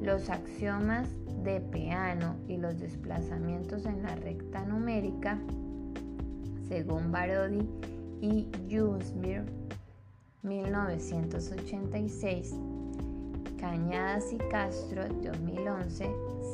los 0.00 0.30
axiomas 0.30 1.08
de 1.42 1.60
Peano 1.60 2.36
y 2.48 2.56
los 2.56 2.78
desplazamientos 2.78 3.84
en 3.86 4.02
la 4.02 4.14
recta 4.16 4.64
numérica, 4.64 5.38
según 6.68 7.12
Barodi 7.12 7.68
y 8.20 8.48
Junsberg, 8.70 9.46
1986, 10.42 12.54
Cañadas 13.58 14.32
y 14.32 14.38
Castro, 14.50 15.02
2011, 15.22 16.10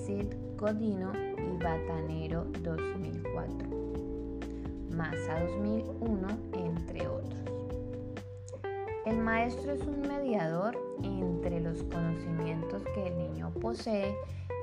Sid 0.07 0.27
Godino 0.57 1.13
y 1.37 1.57
Batanero, 1.63 2.47
2004, 2.63 3.69
Massa 4.91 5.41
2001, 5.41 6.29
entre 6.55 7.07
otros. 7.09 7.42
El 9.05 9.19
maestro 9.19 9.73
es 9.73 9.81
un 9.83 10.03
mediador 10.03 10.79
entre 11.03 11.61
los 11.61 11.83
conocimientos 11.83 12.85
que 12.95 13.09
el 13.09 13.19
niño 13.19 13.51
posee 13.61 14.15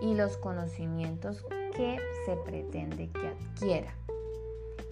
y 0.02 0.14
los 0.14 0.38
conocimientos 0.38 1.46
que 1.76 2.00
se 2.26 2.38
pretende 2.38 3.10
que 3.10 3.28
adquiera. 3.28 3.94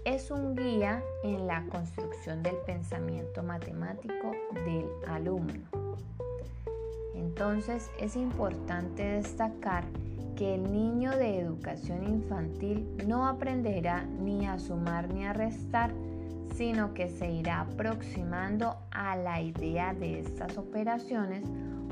Es 0.04 0.32
un 0.32 0.54
guía 0.54 1.02
en 1.24 1.48
la 1.48 1.66
construcción 1.68 2.44
del 2.44 2.58
pensamiento 2.66 3.42
matemático 3.42 4.34
del 4.66 4.86
alumno. 5.08 5.64
Entonces 7.16 7.90
es 8.00 8.18
importante 8.18 9.04
destacar 9.04 9.86
que 10.36 10.56
el 10.56 10.72
niño 10.72 11.12
de 11.12 11.40
educación 11.40 12.04
infantil 12.04 12.86
no 13.08 13.28
aprenderá 13.28 14.04
ni 14.04 14.46
a 14.46 14.60
sumar 14.60 15.12
ni 15.14 15.26
a 15.26 15.34
restar, 15.34 15.94
sino 16.58 16.96
que 16.96 17.08
se 17.08 17.32
irá 17.32 17.62
aproximando 17.62 18.78
a 18.90 19.16
la 19.16 19.42
idea 19.42 19.94
de 19.94 20.20
estas 20.20 20.58
operaciones 20.58 21.44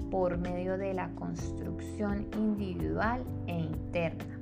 por 0.09 0.39
medio 0.39 0.77
de 0.79 0.93
la 0.95 1.09
construcción 1.09 2.27
individual 2.33 3.23
e 3.45 3.59
interna. 3.59 4.39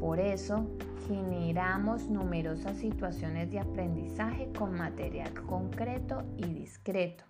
Por 0.00 0.18
eso, 0.18 0.66
generamos 1.06 2.08
numerosas 2.08 2.76
situaciones 2.78 3.50
de 3.50 3.60
aprendizaje 3.60 4.50
con 4.58 4.74
material 4.74 5.32
concreto 5.46 6.24
y 6.36 6.46
discreto, 6.54 7.24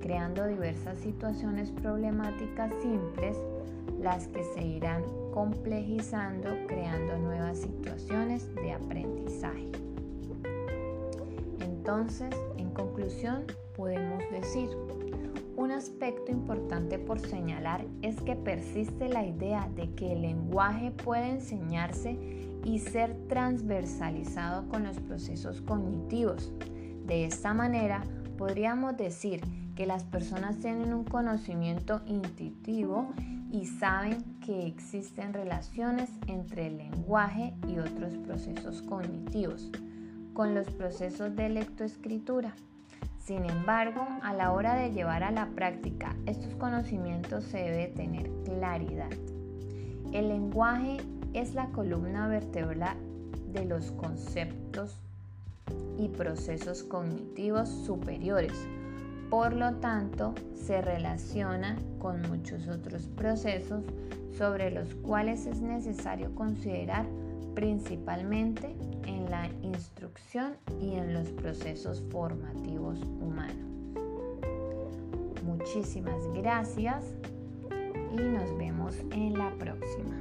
creando 0.00 0.46
diversas 0.46 0.98
situaciones 0.98 1.70
problemáticas 1.70 2.72
simples, 2.80 3.36
las 4.00 4.28
que 4.28 4.44
se 4.44 4.62
irán 4.62 5.02
complejizando 5.32 6.48
creando 6.66 7.18
nuevas 7.18 7.58
situaciones 7.58 8.54
de 8.54 8.72
aprendizaje. 8.72 9.93
Entonces, 11.84 12.34
en 12.56 12.70
conclusión, 12.70 13.44
podemos 13.76 14.22
decir, 14.30 14.70
un 15.54 15.70
aspecto 15.70 16.32
importante 16.32 16.98
por 16.98 17.20
señalar 17.20 17.84
es 18.00 18.18
que 18.22 18.36
persiste 18.36 19.10
la 19.10 19.26
idea 19.26 19.68
de 19.76 19.90
que 19.90 20.14
el 20.14 20.22
lenguaje 20.22 20.92
puede 20.92 21.28
enseñarse 21.28 22.16
y 22.64 22.78
ser 22.78 23.14
transversalizado 23.28 24.66
con 24.70 24.84
los 24.84 24.98
procesos 24.98 25.60
cognitivos. 25.60 26.54
De 27.04 27.26
esta 27.26 27.52
manera, 27.52 28.02
podríamos 28.38 28.96
decir 28.96 29.42
que 29.76 29.84
las 29.84 30.04
personas 30.04 30.60
tienen 30.60 30.94
un 30.94 31.04
conocimiento 31.04 32.00
intuitivo 32.06 33.12
y 33.52 33.66
saben 33.66 34.24
que 34.40 34.66
existen 34.66 35.34
relaciones 35.34 36.08
entre 36.28 36.68
el 36.68 36.78
lenguaje 36.78 37.52
y 37.68 37.78
otros 37.78 38.16
procesos 38.26 38.80
cognitivos, 38.80 39.70
con 40.34 40.54
los 40.54 40.68
procesos 40.68 41.34
de 41.34 41.48
lectoescritura. 41.48 42.54
Sin 43.18 43.48
embargo, 43.48 44.06
a 44.22 44.34
la 44.34 44.52
hora 44.52 44.74
de 44.74 44.92
llevar 44.92 45.22
a 45.22 45.30
la 45.30 45.46
práctica 45.46 46.14
estos 46.26 46.54
conocimientos 46.56 47.44
se 47.44 47.58
debe 47.58 47.86
tener 47.86 48.30
claridad. 48.44 49.10
El 50.12 50.28
lenguaje 50.28 50.98
es 51.32 51.54
la 51.54 51.68
columna 51.68 52.28
vertebral 52.28 52.98
de 53.52 53.64
los 53.64 53.92
conceptos 53.92 55.00
y 55.96 56.08
procesos 56.08 56.82
cognitivos 56.82 57.70
superiores 57.70 58.52
por 59.34 59.52
lo 59.52 59.74
tanto, 59.74 60.32
se 60.54 60.80
relaciona 60.80 61.76
con 61.98 62.22
muchos 62.22 62.68
otros 62.68 63.08
procesos 63.08 63.82
sobre 64.38 64.70
los 64.70 64.94
cuales 64.94 65.46
es 65.46 65.60
necesario 65.60 66.32
considerar 66.36 67.04
principalmente 67.54 68.74
en 69.06 69.30
la 69.30 69.48
instrucción 69.62 70.56
y 70.80 70.94
en 70.94 71.14
los 71.14 71.28
procesos 71.30 72.02
formativos 72.10 73.00
humanos. 73.20 73.56
Muchísimas 75.44 76.26
gracias 76.34 77.04
y 78.12 78.16
nos 78.16 78.56
vemos 78.56 78.96
en 79.12 79.38
la 79.38 79.50
próxima. 79.54 80.16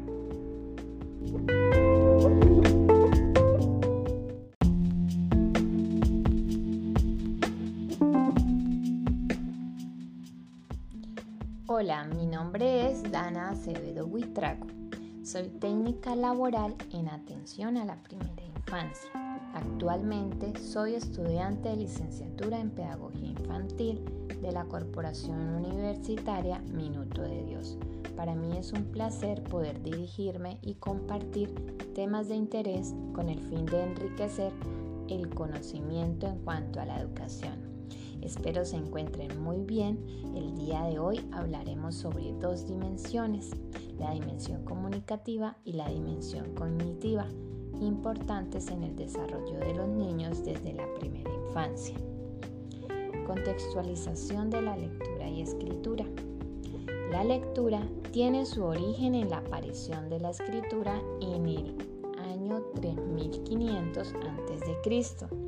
Hola, 11.68 12.06
mi 12.06 12.26
nombre 12.26 12.92
es 12.92 13.04
Dana 13.12 13.50
Acevedo 13.50 14.06
Huitrago. 14.06 14.83
Soy 15.24 15.48
técnica 15.48 16.18
laboral 16.18 16.76
en 16.92 17.08
atención 17.08 17.78
a 17.78 17.86
la 17.86 17.96
primera 18.04 18.44
infancia. 18.58 19.10
Actualmente 19.54 20.60
soy 20.60 20.96
estudiante 20.96 21.70
de 21.70 21.78
licenciatura 21.78 22.60
en 22.60 22.72
Pedagogía 22.72 23.30
Infantil 23.30 24.04
de 24.42 24.52
la 24.52 24.66
Corporación 24.66 25.40
Universitaria 25.64 26.60
Minuto 26.74 27.22
de 27.22 27.42
Dios. 27.46 27.78
Para 28.18 28.36
mí 28.36 28.58
es 28.58 28.74
un 28.74 28.84
placer 28.92 29.42
poder 29.44 29.82
dirigirme 29.82 30.60
y 30.62 30.76
compartir 30.76 31.56
temas 31.96 32.28
de 32.28 32.36
interés 32.36 32.94
con 33.14 33.30
el 33.30 33.40
fin 33.40 33.66
de 33.66 33.82
enriquecer 33.82 34.52
el 35.08 35.30
conocimiento 35.30 36.28
en 36.28 36.40
cuanto 36.40 36.82
a 36.82 36.86
la 36.86 37.00
educación. 37.00 37.63
Espero 38.24 38.64
se 38.64 38.78
encuentren 38.78 39.44
muy 39.44 39.64
bien. 39.66 40.00
El 40.34 40.56
día 40.56 40.84
de 40.84 40.98
hoy 40.98 41.20
hablaremos 41.34 41.96
sobre 41.96 42.32
dos 42.40 42.66
dimensiones, 42.66 43.52
la 44.00 44.12
dimensión 44.12 44.64
comunicativa 44.64 45.58
y 45.66 45.74
la 45.74 45.90
dimensión 45.90 46.56
cognitiva, 46.56 47.28
importantes 47.82 48.70
en 48.70 48.84
el 48.84 48.96
desarrollo 48.96 49.60
de 49.60 49.74
los 49.74 49.90
niños 49.90 50.44
desde 50.46 50.72
la 50.74 50.86
primera 50.94 51.30
infancia. 51.48 51.98
Contextualización 53.28 54.50
de 54.50 54.62
la 54.62 54.78
lectura 54.78 55.30
y 55.30 55.42
escritura. 55.42 56.06
La 57.12 57.26
lectura 57.26 57.86
tiene 58.12 58.46
su 58.46 58.64
origen 58.64 59.16
en 59.16 59.30
la 59.30 59.40
aparición 59.40 60.10
de 60.10 60.22
la 60.22 60.30
escritura 60.30 61.02
en 61.20 61.46
el 61.46 61.76
año 62.18 62.62
3500 62.76 64.14
a.C 64.14 65.43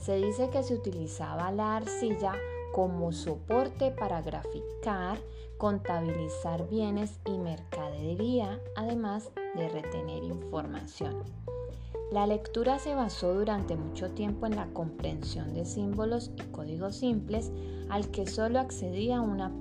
se 0.00 0.16
dice 0.16 0.48
que 0.50 0.62
se 0.62 0.74
utilizaba 0.74 1.52
la 1.52 1.76
arcilla 1.76 2.32
como 2.72 3.12
soporte 3.12 3.90
para 3.90 4.22
graficar, 4.22 5.18
contabilizar 5.58 6.68
bienes 6.68 7.20
y 7.26 7.36
mercadería, 7.38 8.60
además 8.76 9.30
de 9.54 9.68
retener 9.68 10.24
información. 10.24 11.22
La 12.12 12.26
lectura 12.26 12.78
se 12.78 12.94
basó 12.94 13.34
durante 13.34 13.76
mucho 13.76 14.10
tiempo 14.10 14.46
en 14.46 14.56
la 14.56 14.66
comprensión 14.72 15.54
de 15.54 15.64
símbolos 15.64 16.32
y 16.36 16.42
códigos 16.50 16.96
simples 16.96 17.52
al 17.88 18.10
que 18.10 18.26
solo 18.26 18.58
accedía 18.58 19.20
una 19.20 19.52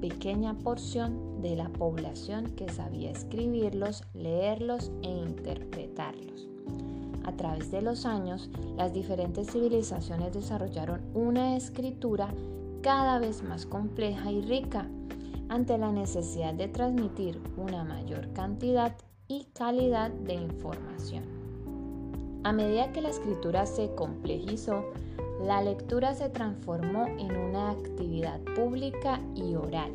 pequeña 0.00 0.54
porción 0.58 1.40
de 1.40 1.56
la 1.56 1.68
población 1.68 2.52
que 2.54 2.68
sabía 2.68 3.10
escribirlos, 3.10 4.04
leerlos 4.14 4.92
e 5.02 5.08
interpretarlos. 5.08 6.55
A 7.26 7.32
través 7.32 7.70
de 7.70 7.82
los 7.82 8.06
años, 8.06 8.48
las 8.76 8.92
diferentes 8.92 9.50
civilizaciones 9.50 10.32
desarrollaron 10.32 11.00
una 11.12 11.56
escritura 11.56 12.28
cada 12.82 13.18
vez 13.18 13.42
más 13.42 13.66
compleja 13.66 14.30
y 14.30 14.42
rica 14.42 14.88
ante 15.48 15.76
la 15.76 15.92
necesidad 15.92 16.54
de 16.54 16.68
transmitir 16.68 17.40
una 17.56 17.84
mayor 17.84 18.32
cantidad 18.32 18.96
y 19.28 19.44
calidad 19.52 20.10
de 20.10 20.34
información. 20.34 21.24
A 22.44 22.52
medida 22.52 22.92
que 22.92 23.02
la 23.02 23.08
escritura 23.08 23.66
se 23.66 23.92
complejizó, 23.96 24.84
la 25.44 25.62
lectura 25.62 26.14
se 26.14 26.28
transformó 26.28 27.06
en 27.06 27.36
una 27.36 27.70
actividad 27.70 28.40
pública 28.54 29.20
y 29.34 29.56
oral 29.56 29.90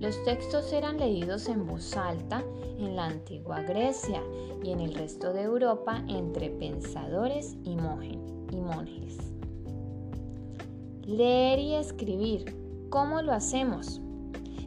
los 0.00 0.24
textos 0.24 0.72
eran 0.72 0.96
leídos 0.96 1.46
en 1.48 1.66
voz 1.66 1.94
alta 1.94 2.42
en 2.78 2.96
la 2.96 3.04
antigua 3.04 3.60
Grecia 3.60 4.22
y 4.64 4.70
en 4.70 4.80
el 4.80 4.94
resto 4.94 5.34
de 5.34 5.42
Europa 5.42 6.02
entre 6.08 6.48
pensadores 6.48 7.54
y, 7.64 7.76
monjes. 7.76 9.18
Leer 11.02 11.58
y 11.58 11.74
escribir. 11.74 12.56
¿Cómo 12.88 13.20
lo 13.20 13.32
hacemos? 13.32 14.00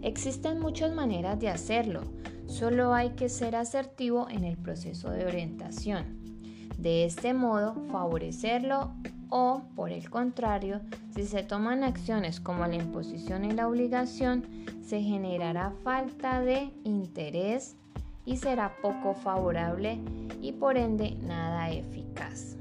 Existen 0.04 0.60
muchas 0.60 0.94
maneras 0.94 1.40
de 1.40 1.50
hacerlo, 1.50 2.02
solo 2.46 2.94
hay 2.94 3.12
que 3.12 3.28
ser 3.28 3.56
asertivo 3.56 4.28
en 4.30 4.44
el 4.44 4.58
proceso 4.58 5.10
de 5.10 5.26
orientación. 5.26 6.22
De 6.78 7.06
este 7.06 7.34
modo, 7.34 7.74
favorecerlo 7.92 8.94
o, 9.30 9.64
por 9.76 9.92
el 9.92 10.12
contrario, 10.12 10.82
si 11.16 11.24
se 11.24 11.42
toman 11.42 11.84
acciones 11.84 12.40
como 12.40 12.68
la 12.68 12.76
imposición 12.76 13.46
y 13.46 13.52
la 13.52 13.68
obligación, 13.68 14.46
se 14.84 15.02
generará 15.02 15.72
falta 15.84 16.42
de 16.42 16.72
interés 16.84 17.78
y 18.26 18.38
será 18.38 18.76
poco 18.82 19.14
favorable 19.14 20.00
y 20.42 20.52
por 20.54 20.78
ende 20.78 21.16
nada 21.22 21.72
eficaz. 21.72 22.58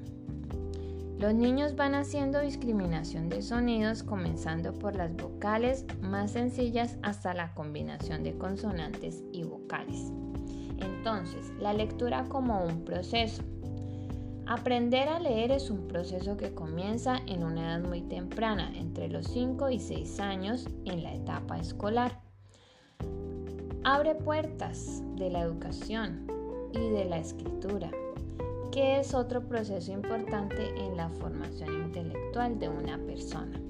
Los 1.18 1.34
niños 1.34 1.76
van 1.76 1.94
haciendo 1.94 2.40
discriminación 2.40 3.28
de 3.28 3.42
sonidos 3.42 4.02
comenzando 4.02 4.72
por 4.72 4.96
las 4.96 5.14
vocales 5.16 5.84
más 6.00 6.32
sencillas 6.32 6.96
hasta 7.02 7.32
la 7.32 7.54
combinación 7.54 8.24
de 8.24 8.36
consonantes 8.36 9.22
y 9.32 9.44
vocales. 9.44 10.12
Entonces, 10.78 11.52
la 11.60 11.74
lectura 11.74 12.24
como 12.28 12.64
un 12.64 12.84
proceso. 12.84 13.44
Aprender 14.46 15.08
a 15.08 15.20
leer 15.20 15.52
es 15.52 15.70
un 15.70 15.86
proceso 15.86 16.36
que 16.36 16.52
comienza 16.52 17.16
en 17.26 17.44
una 17.44 17.76
edad 17.76 17.88
muy 17.88 18.02
temprana, 18.02 18.72
entre 18.76 19.08
los 19.08 19.26
5 19.28 19.70
y 19.70 19.78
6 19.78 20.20
años 20.20 20.66
en 20.84 21.04
la 21.04 21.14
etapa 21.14 21.58
escolar. 21.58 22.20
Abre 23.84 24.16
puertas 24.16 25.02
de 25.16 25.30
la 25.30 25.40
educación 25.40 26.26
y 26.72 26.90
de 26.90 27.04
la 27.04 27.18
escritura, 27.18 27.90
que 28.72 28.98
es 28.98 29.14
otro 29.14 29.46
proceso 29.46 29.92
importante 29.92 30.68
en 30.76 30.96
la 30.96 31.08
formación 31.08 31.84
intelectual 31.84 32.58
de 32.58 32.68
una 32.68 32.98
persona. 32.98 33.60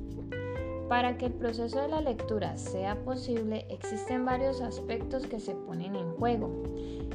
Para 0.88 1.16
que 1.16 1.26
el 1.26 1.32
proceso 1.32 1.80
de 1.80 1.88
la 1.88 2.00
lectura 2.00 2.56
sea 2.56 3.02
posible, 3.04 3.66
existen 3.70 4.24
varios 4.24 4.61
aspectos 4.61 5.26
que 5.26 5.40
se 5.40 5.54
ponen 5.54 5.96
en 5.96 6.12
juego. 6.16 6.50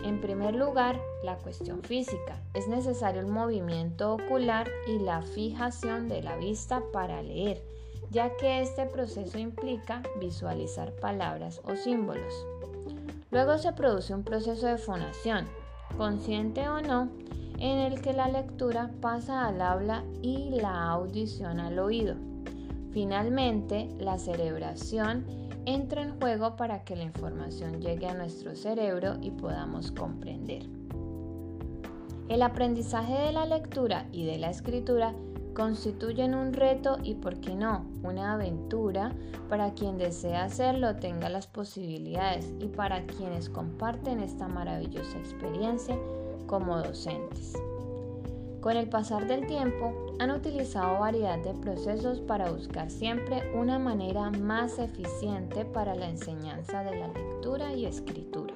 En 0.03 0.21
primer 0.21 0.55
lugar, 0.55 0.99
la 1.23 1.35
cuestión 1.37 1.81
física. 1.81 2.41
Es 2.53 2.67
necesario 2.67 3.21
el 3.21 3.27
movimiento 3.27 4.13
ocular 4.13 4.67
y 4.87 4.99
la 4.99 5.21
fijación 5.21 6.07
de 6.07 6.21
la 6.21 6.37
vista 6.37 6.81
para 6.93 7.21
leer, 7.21 7.63
ya 8.11 8.35
que 8.37 8.61
este 8.61 8.85
proceso 8.85 9.37
implica 9.37 10.03
visualizar 10.19 10.93
palabras 10.93 11.61
o 11.65 11.75
símbolos. 11.75 12.33
Luego 13.31 13.57
se 13.57 13.73
produce 13.73 14.13
un 14.13 14.23
proceso 14.23 14.67
de 14.67 14.77
fonación, 14.77 15.45
consciente 15.97 16.67
o 16.69 16.81
no, 16.81 17.09
en 17.59 17.79
el 17.79 18.01
que 18.01 18.13
la 18.13 18.27
lectura 18.27 18.91
pasa 19.01 19.47
al 19.47 19.61
habla 19.61 20.03
y 20.21 20.51
la 20.51 20.89
audición 20.89 21.59
al 21.59 21.79
oído. 21.79 22.15
Finalmente, 22.93 23.89
la 23.99 24.17
cerebración 24.17 25.25
entra 25.67 26.01
en 26.01 26.17
juego 26.17 26.55
para 26.55 26.85
que 26.85 26.95
la 26.95 27.03
información 27.03 27.81
llegue 27.81 28.07
a 28.07 28.13
nuestro 28.13 28.55
cerebro 28.55 29.17
y 29.21 29.31
podamos 29.31 29.91
comprender. 29.91 30.63
El 32.29 32.41
aprendizaje 32.41 33.13
de 33.13 33.33
la 33.33 33.45
lectura 33.45 34.07
y 34.13 34.25
de 34.25 34.37
la 34.37 34.49
escritura 34.49 35.13
constituyen 35.53 36.35
un 36.35 36.53
reto 36.53 36.97
y, 37.03 37.15
por 37.15 37.41
qué 37.41 37.53
no, 37.53 37.85
una 38.01 38.33
aventura 38.33 39.11
para 39.49 39.73
quien 39.73 39.97
desea 39.97 40.45
hacerlo 40.45 40.95
tenga 40.95 41.27
las 41.27 41.47
posibilidades 41.47 42.53
y 42.59 42.67
para 42.67 43.05
quienes 43.05 43.49
comparten 43.49 44.21
esta 44.21 44.47
maravillosa 44.47 45.17
experiencia 45.17 45.97
como 46.47 46.77
docentes. 46.77 47.55
Con 48.67 48.75
el 48.75 48.89
pasar 48.89 49.27
del 49.27 49.47
tiempo, 49.47 49.93
han 50.19 50.29
utilizado 50.29 50.99
variedad 50.99 51.39
de 51.39 51.53
procesos 51.53 52.19
para 52.19 52.51
buscar 52.51 52.91
siempre 52.91 53.49
una 53.55 53.79
manera 53.79 54.29
más 54.29 54.77
eficiente 54.77 55.63
para 55.63 55.95
la 55.95 56.09
enseñanza 56.09 56.83
de 56.83 56.99
la 56.99 57.07
lectura 57.07 57.73
y 57.73 57.85
escritura. 57.85 58.53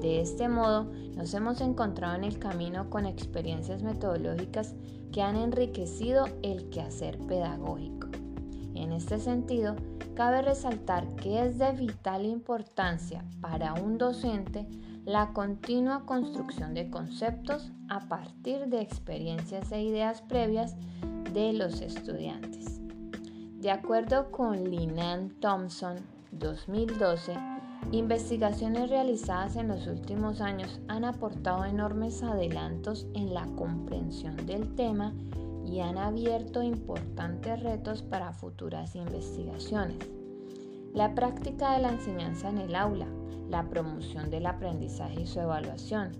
De 0.00 0.20
este 0.20 0.48
modo, 0.48 0.84
nos 1.16 1.34
hemos 1.34 1.60
encontrado 1.60 2.14
en 2.14 2.22
el 2.22 2.38
camino 2.38 2.88
con 2.90 3.06
experiencias 3.06 3.82
metodológicas 3.82 4.76
que 5.10 5.20
han 5.20 5.34
enriquecido 5.34 6.28
el 6.42 6.70
quehacer 6.70 7.18
pedagógico. 7.26 8.06
En 8.76 8.92
este 8.92 9.18
sentido, 9.18 9.74
cabe 10.14 10.42
resaltar 10.42 11.08
que 11.16 11.44
es 11.44 11.58
de 11.58 11.72
vital 11.72 12.24
importancia 12.24 13.24
para 13.40 13.74
un 13.74 13.98
docente 13.98 14.68
la 15.04 15.32
continua 15.32 16.04
construcción 16.06 16.74
de 16.74 16.90
conceptos 16.90 17.70
a 17.88 18.08
partir 18.08 18.66
de 18.66 18.80
experiencias 18.80 19.70
e 19.72 19.82
ideas 19.82 20.22
previas 20.22 20.76
de 21.32 21.52
los 21.52 21.80
estudiantes. 21.80 22.80
De 23.60 23.70
acuerdo 23.70 24.30
con 24.30 24.70
Linan 24.70 25.30
Thompson, 25.40 25.96
2012, 26.32 27.34
Investigaciones 27.92 28.90
realizadas 28.90 29.56
en 29.56 29.68
los 29.68 29.86
últimos 29.86 30.40
años 30.40 30.80
han 30.88 31.04
aportado 31.04 31.64
enormes 31.64 32.22
adelantos 32.22 33.06
en 33.14 33.34
la 33.34 33.46
comprensión 33.56 34.36
del 34.46 34.74
tema 34.74 35.12
y 35.64 35.80
han 35.80 35.98
abierto 35.98 36.62
importantes 36.62 37.62
retos 37.62 38.02
para 38.02 38.32
futuras 38.32 38.96
investigaciones. 38.96 39.98
La 40.94 41.12
práctica 41.12 41.72
de 41.72 41.82
la 41.82 41.88
enseñanza 41.88 42.48
en 42.48 42.58
el 42.58 42.76
aula, 42.76 43.08
la 43.50 43.68
promoción 43.68 44.30
del 44.30 44.46
aprendizaje 44.46 45.22
y 45.22 45.26
su 45.26 45.40
evaluación, 45.40 46.12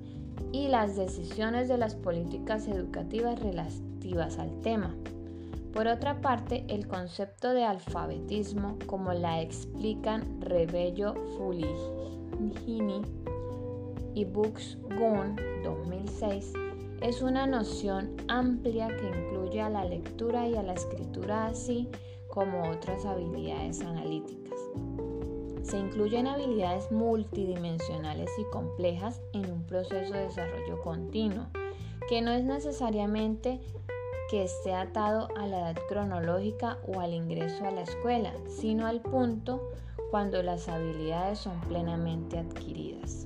y 0.51 0.67
las 0.67 0.97
decisiones 0.97 1.69
de 1.69 1.79
las 1.79 1.95
políticas 1.95 2.67
educativas 2.67 3.39
relativas 3.39 4.37
al 4.41 4.61
tema. 4.63 4.93
Por 5.73 5.87
otra 5.87 6.21
parte, 6.21 6.65
el 6.69 6.89
concepto 6.89 7.53
de 7.55 7.63
alfabetismo, 7.63 8.77
como 8.87 9.13
la 9.13 9.41
explican 9.41 10.41
Rebello 10.41 11.15
Fuligini 11.39 13.03
y 14.15 14.25
Books 14.25 14.77
Gunn 14.99 15.37
2006, 15.63 16.53
es 17.01 17.23
una 17.23 17.47
noción 17.47 18.17
amplia 18.27 18.89
que 18.89 19.07
incluye 19.07 19.61
a 19.61 19.71
la 19.71 19.85
lectura 19.85 20.49
y 20.49 20.57
a 20.57 20.65
la 20.65 20.73
escritura 20.73 21.47
así 21.47 21.89
como 22.35 22.69
otras 22.69 23.07
habilidades 23.07 23.81
analíticas. 23.81 24.59
Se 25.63 25.79
incluyen 25.79 26.27
habilidades 26.27 26.91
multidimensionales 26.91 28.29
y 28.39 28.45
complejas 28.51 29.21
en 29.33 29.51
un 29.51 29.63
proceso 29.63 30.13
de 30.13 30.25
desarrollo 30.25 30.83
continuo, 30.83 31.47
que 32.09 32.21
no 32.21 32.33
es 32.33 32.45
necesariamente 32.45 33.61
que 34.31 34.43
esté 34.43 34.75
atado 34.75 35.29
a 35.37 35.47
la 35.47 35.61
edad 35.61 35.77
cronológica 35.89 36.79
o 36.87 37.01
al 37.01 37.15
ingreso 37.15 37.65
a 37.65 37.71
la 37.71 37.83
escuela, 37.83 38.33
sino 38.49 38.87
al 38.87 39.01
punto 39.01 39.71
cuando 40.11 40.43
las 40.43 40.69
habilidades 40.69 41.39
son 41.39 41.61
plenamente 41.63 42.39
adquiridas. 42.39 43.25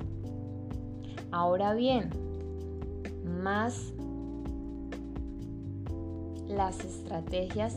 Ahora 1.30 1.74
bien, 1.74 2.10
más 3.24 3.92
las 6.46 6.80
estrategias 6.84 7.76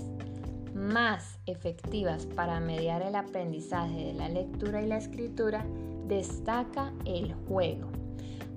más 0.73 1.39
efectivas 1.45 2.25
para 2.25 2.59
mediar 2.59 3.01
el 3.01 3.15
aprendizaje 3.15 4.05
de 4.05 4.13
la 4.13 4.29
lectura 4.29 4.81
y 4.81 4.87
la 4.87 4.97
escritura 4.97 5.65
destaca 6.07 6.93
el 7.05 7.33
juego 7.47 7.89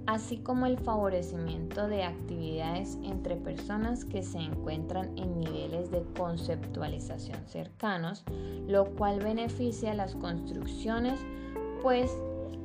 así 0.07 0.39
como 0.39 0.67
el 0.67 0.79
favorecimiento 0.79 1.87
de 1.89 2.05
actividades 2.05 2.99
entre 3.03 3.37
personas 3.37 4.05
que 4.05 4.23
se 4.23 4.39
encuentran 4.39 5.17
en 5.17 5.41
niveles 5.41 5.91
de 5.91 6.03
conceptualización 6.17 7.47
cercanos, 7.47 8.25
lo 8.67 8.85
cual 8.97 9.21
beneficia 9.21 9.95
las 9.95 10.15
construcciones, 10.15 11.21
pues 11.83 12.11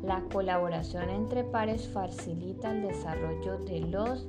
la 0.04 0.22
colaboración 0.32 1.10
entre 1.10 1.44
pares 1.44 1.88
facilita 1.88 2.72
el 2.72 2.84
desarrollo 2.84 3.58
de 3.60 3.82
los 3.82 4.28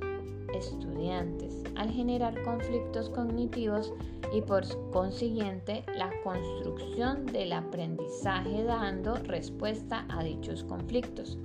estudiantes 0.53 1.63
al 1.75 1.89
generar 1.91 2.41
conflictos 2.43 3.09
cognitivos 3.09 3.93
y 4.33 4.41
por 4.41 4.63
consiguiente 4.91 5.83
la 5.97 6.09
construcción 6.23 7.25
del 7.25 7.53
aprendizaje 7.53 8.63
dando 8.63 9.15
respuesta 9.15 10.05
a 10.09 10.23
dichos 10.23 10.63
conflictos. 10.63 11.37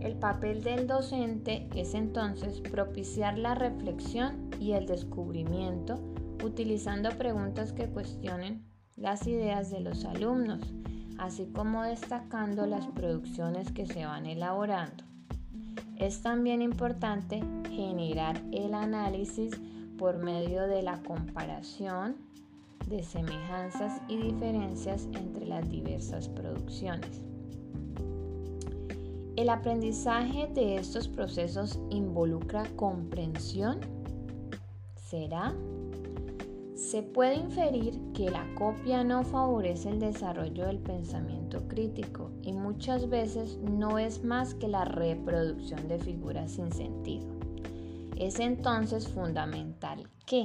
El 0.00 0.14
papel 0.14 0.62
del 0.62 0.86
docente 0.86 1.68
es 1.74 1.94
entonces 1.94 2.60
propiciar 2.60 3.36
la 3.36 3.54
reflexión 3.54 4.50
y 4.60 4.72
el 4.72 4.86
descubrimiento 4.86 5.98
utilizando 6.44 7.10
preguntas 7.10 7.72
que 7.72 7.88
cuestionen 7.88 8.64
las 8.96 9.26
ideas 9.26 9.70
de 9.70 9.80
los 9.80 10.04
alumnos, 10.04 10.60
así 11.18 11.46
como 11.52 11.82
destacando 11.82 12.66
las 12.66 12.86
producciones 12.88 13.72
que 13.72 13.86
se 13.86 14.04
van 14.04 14.26
elaborando. 14.26 15.07
Es 15.98 16.22
también 16.22 16.62
importante 16.62 17.42
generar 17.70 18.40
el 18.52 18.74
análisis 18.74 19.52
por 19.98 20.18
medio 20.18 20.68
de 20.68 20.82
la 20.82 21.02
comparación 21.02 22.16
de 22.86 23.02
semejanzas 23.02 24.00
y 24.08 24.16
diferencias 24.16 25.08
entre 25.12 25.46
las 25.46 25.68
diversas 25.68 26.28
producciones. 26.28 27.24
¿El 29.34 29.48
aprendizaje 29.50 30.48
de 30.54 30.76
estos 30.76 31.08
procesos 31.08 31.80
involucra 31.90 32.64
comprensión? 32.76 33.80
¿Será? 34.96 35.52
Se 36.78 37.02
puede 37.02 37.34
inferir 37.34 38.00
que 38.14 38.30
la 38.30 38.46
copia 38.54 39.02
no 39.02 39.24
favorece 39.24 39.90
el 39.90 39.98
desarrollo 39.98 40.64
del 40.64 40.78
pensamiento 40.78 41.66
crítico 41.66 42.30
y 42.42 42.52
muchas 42.52 43.08
veces 43.08 43.58
no 43.58 43.98
es 43.98 44.22
más 44.22 44.54
que 44.54 44.68
la 44.68 44.84
reproducción 44.84 45.88
de 45.88 45.98
figuras 45.98 46.52
sin 46.52 46.70
sentido. 46.70 47.26
Es 48.16 48.38
entonces 48.38 49.08
fundamental 49.08 50.08
que 50.24 50.44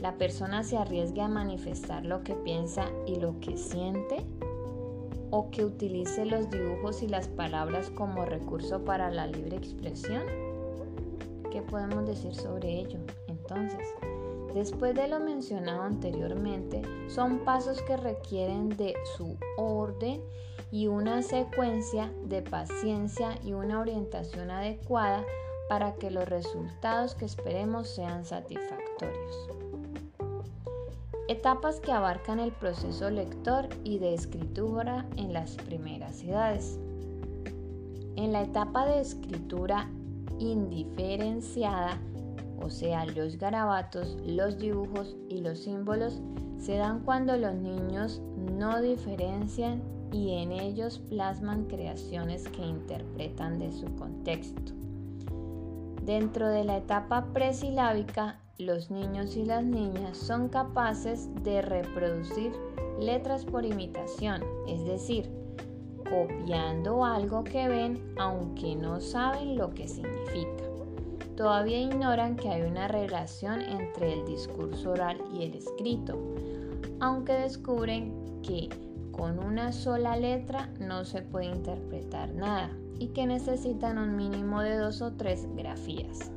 la 0.00 0.16
persona 0.18 0.62
se 0.62 0.78
arriesgue 0.78 1.22
a 1.22 1.28
manifestar 1.28 2.06
lo 2.06 2.22
que 2.22 2.36
piensa 2.36 2.84
y 3.04 3.16
lo 3.16 3.40
que 3.40 3.56
siente 3.56 4.24
o 5.32 5.50
que 5.50 5.64
utilice 5.64 6.26
los 6.26 6.48
dibujos 6.48 7.02
y 7.02 7.08
las 7.08 7.26
palabras 7.26 7.90
como 7.90 8.24
recurso 8.24 8.84
para 8.84 9.10
la 9.10 9.26
libre 9.26 9.56
expresión? 9.56 10.22
¿Qué 11.50 11.60
podemos 11.60 12.06
decir 12.06 12.36
sobre 12.36 12.78
ello? 12.78 13.00
Entonces, 13.26 13.82
después 14.54 14.94
de 14.94 15.08
lo 15.08 15.20
mencionado 15.20 15.82
anteriormente, 15.82 16.80
son 17.08 17.40
pasos 17.40 17.82
que 17.82 17.96
requieren 17.96 18.70
de 18.70 18.94
su 19.16 19.36
orden 19.56 20.22
y 20.70 20.86
una 20.86 21.22
secuencia 21.22 22.12
de 22.24 22.42
paciencia 22.42 23.38
y 23.44 23.52
una 23.52 23.80
orientación 23.80 24.50
adecuada 24.50 25.24
para 25.68 25.94
que 25.94 26.10
los 26.10 26.28
resultados 26.28 27.14
que 27.14 27.24
esperemos 27.24 27.88
sean 27.88 28.24
satisfactorios. 28.24 29.48
Etapas 31.26 31.80
que 31.80 31.90
abarcan 31.90 32.38
el 32.38 32.52
proceso 32.52 33.10
lector 33.10 33.68
y 33.82 33.98
de 33.98 34.14
escritura 34.14 35.06
en 35.16 35.32
las 35.32 35.56
primeras 35.56 36.22
edades. 36.22 36.78
En 38.16 38.32
la 38.32 38.42
etapa 38.42 38.84
de 38.86 39.00
escritura 39.00 39.88
indiferenciada, 40.38 41.98
o 42.60 42.70
sea, 42.70 43.06
los 43.06 43.38
garabatos, 43.38 44.16
los 44.24 44.58
dibujos 44.58 45.16
y 45.28 45.40
los 45.40 45.60
símbolos 45.60 46.20
se 46.58 46.76
dan 46.76 47.00
cuando 47.00 47.36
los 47.36 47.54
niños 47.54 48.22
no 48.36 48.80
diferencian 48.80 49.82
y 50.12 50.34
en 50.34 50.52
ellos 50.52 51.00
plasman 51.10 51.64
creaciones 51.64 52.48
que 52.48 52.64
interpretan 52.64 53.58
de 53.58 53.72
su 53.72 53.86
contexto. 53.96 54.72
Dentro 56.02 56.48
de 56.48 56.64
la 56.64 56.76
etapa 56.76 57.26
presilábica, 57.32 58.38
los 58.58 58.90
niños 58.90 59.36
y 59.36 59.44
las 59.44 59.64
niñas 59.64 60.16
son 60.16 60.48
capaces 60.48 61.28
de 61.42 61.62
reproducir 61.62 62.52
letras 63.00 63.44
por 63.44 63.64
imitación, 63.64 64.42
es 64.68 64.84
decir, 64.84 65.28
copiando 66.08 67.04
algo 67.04 67.42
que 67.42 67.66
ven 67.68 68.14
aunque 68.18 68.76
no 68.76 69.00
saben 69.00 69.56
lo 69.56 69.74
que 69.74 69.88
significa. 69.88 70.73
Todavía 71.36 71.80
ignoran 71.80 72.36
que 72.36 72.48
hay 72.48 72.62
una 72.62 72.86
relación 72.86 73.60
entre 73.60 74.12
el 74.12 74.24
discurso 74.24 74.92
oral 74.92 75.18
y 75.32 75.42
el 75.42 75.54
escrito, 75.54 76.18
aunque 77.00 77.32
descubren 77.32 78.40
que 78.42 78.68
con 79.10 79.38
una 79.38 79.72
sola 79.72 80.16
letra 80.16 80.68
no 80.78 81.04
se 81.04 81.22
puede 81.22 81.46
interpretar 81.46 82.32
nada 82.34 82.70
y 82.98 83.08
que 83.08 83.26
necesitan 83.26 83.98
un 83.98 84.16
mínimo 84.16 84.60
de 84.60 84.76
dos 84.76 85.02
o 85.02 85.12
tres 85.12 85.46
grafías. 85.56 86.30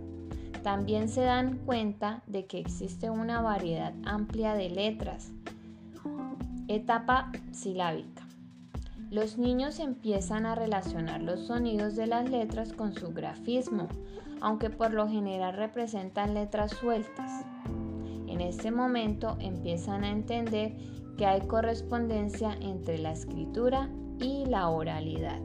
También 0.63 1.09
se 1.09 1.21
dan 1.21 1.59
cuenta 1.59 2.23
de 2.27 2.45
que 2.45 2.59
existe 2.59 3.09
una 3.09 3.41
variedad 3.41 3.93
amplia 4.03 4.53
de 4.55 4.69
letras. 4.69 5.31
Etapa 6.67 7.31
silábica. 7.51 8.23
Los 9.09 9.37
niños 9.37 9.79
empiezan 9.79 10.45
a 10.45 10.55
relacionar 10.55 11.21
los 11.21 11.47
sonidos 11.47 11.95
de 11.95 12.07
las 12.07 12.29
letras 12.29 12.73
con 12.73 12.93
su 12.93 13.13
grafismo, 13.13 13.87
aunque 14.41 14.69
por 14.69 14.93
lo 14.93 15.07
general 15.07 15.55
representan 15.55 16.33
letras 16.33 16.71
sueltas. 16.71 17.45
En 18.27 18.41
este 18.41 18.71
momento 18.71 19.37
empiezan 19.39 20.03
a 20.03 20.11
entender 20.11 20.75
que 21.17 21.25
hay 21.25 21.41
correspondencia 21.41 22.53
entre 22.61 22.97
la 22.99 23.11
escritura 23.11 23.89
y 24.19 24.45
la 24.45 24.69
oralidad. 24.69 25.39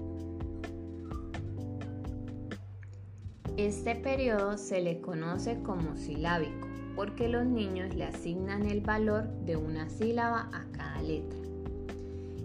Este 3.57 3.95
periodo 3.95 4.57
se 4.57 4.81
le 4.81 5.01
conoce 5.01 5.63
como 5.63 5.97
silábico 5.97 6.69
porque 6.97 7.29
los 7.29 7.47
niños 7.47 7.95
le 7.95 8.05
asignan 8.05 8.67
el 8.67 8.81
valor 8.81 9.29
de 9.45 9.57
una 9.57 9.89
sílaba 9.89 10.51
a 10.53 10.65
cada 10.73 11.03
letra. 11.03 11.39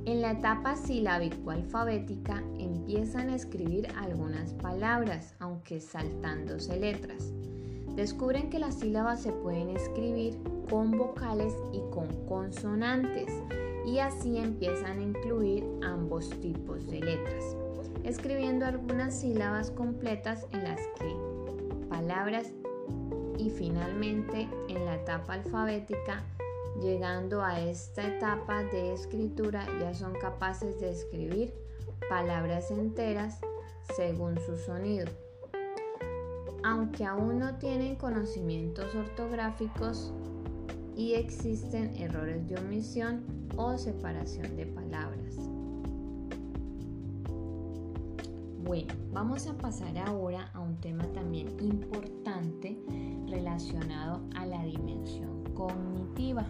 En 0.05 0.21
la 0.21 0.31
etapa 0.31 0.75
silábico-alfabética 0.75 2.41
empiezan 2.87 3.29
a 3.29 3.35
escribir 3.35 3.85
algunas 3.97 4.53
palabras, 4.53 5.35
aunque 5.39 5.81
saltándose 5.81 6.79
letras. 6.79 7.33
Descubren 7.97 8.49
que 8.49 8.59
las 8.59 8.75
sílabas 8.75 9.21
se 9.21 9.33
pueden 9.33 9.75
escribir 9.75 10.37
con 10.69 10.91
vocales 10.91 11.53
y 11.73 11.81
con 11.91 12.07
consonantes 12.27 13.27
y 13.85 13.99
así 13.99 14.37
empiezan 14.37 14.99
a 14.99 15.03
incluir 15.03 15.65
ambos 15.83 16.29
tipos 16.39 16.87
de 16.87 17.01
letras, 17.01 17.57
escribiendo 18.05 18.65
algunas 18.65 19.19
sílabas 19.19 19.69
completas 19.69 20.47
en 20.53 20.63
las 20.63 20.79
que 20.97 21.13
palabras 21.89 22.53
y 23.37 23.49
finalmente 23.49 24.47
en 24.69 24.85
la 24.85 24.95
etapa 24.95 25.33
alfabética 25.33 26.23
Llegando 26.81 27.41
a 27.41 27.59
esta 27.59 28.05
etapa 28.05 28.61
de 28.61 28.93
escritura 28.93 29.65
ya 29.79 29.95
son 29.95 30.13
capaces 30.13 30.79
de 30.79 30.91
escribir 30.91 31.66
palabras 32.09 32.71
enteras 32.71 33.39
según 33.95 34.39
su 34.39 34.57
sonido. 34.57 35.07
Aunque 36.63 37.05
aún 37.05 37.39
no 37.39 37.57
tienen 37.57 37.95
conocimientos 37.95 38.93
ortográficos 38.95 40.13
y 40.95 41.13
existen 41.13 41.95
errores 41.95 42.47
de 42.47 42.57
omisión 42.57 43.23
o 43.55 43.77
separación 43.77 44.55
de 44.55 44.65
palabras. 44.65 45.35
Bueno, 48.63 48.93
vamos 49.13 49.47
a 49.47 49.53
pasar 49.53 49.97
ahora 49.97 50.49
a 50.53 50.59
un 50.59 50.75
tema 50.81 51.05
también 51.13 51.47
importante 51.61 52.77
relacionado 53.29 54.21
a 54.35 54.45
la 54.45 54.63
dimensión 54.65 55.43
cognitiva 55.53 56.45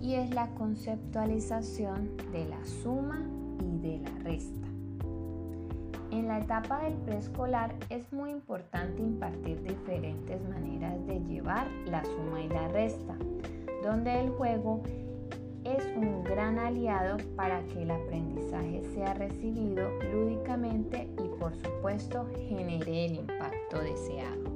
y 0.00 0.14
es 0.14 0.32
la 0.34 0.54
conceptualización 0.54 2.16
de 2.32 2.48
la 2.48 2.64
suma 2.64 3.22
y 3.60 3.78
de 3.78 3.98
la 3.98 4.18
resta. 4.20 4.71
En 6.12 6.28
la 6.28 6.40
etapa 6.40 6.82
del 6.82 6.92
preescolar 6.98 7.74
es 7.88 8.12
muy 8.12 8.30
importante 8.32 9.00
impartir 9.00 9.62
diferentes 9.62 10.46
maneras 10.46 10.94
de 11.06 11.20
llevar 11.20 11.66
la 11.86 12.04
suma 12.04 12.42
y 12.42 12.48
la 12.48 12.68
resta, 12.68 13.16
donde 13.82 14.20
el 14.20 14.28
juego 14.28 14.82
es 15.64 15.82
un 15.96 16.22
gran 16.22 16.58
aliado 16.58 17.16
para 17.34 17.62
que 17.68 17.84
el 17.84 17.92
aprendizaje 17.92 18.82
sea 18.94 19.14
recibido 19.14 19.88
lúdicamente 20.12 21.08
y 21.24 21.28
por 21.40 21.56
supuesto 21.56 22.28
genere 22.46 23.06
el 23.06 23.14
impacto 23.14 23.78
deseado. 23.80 24.52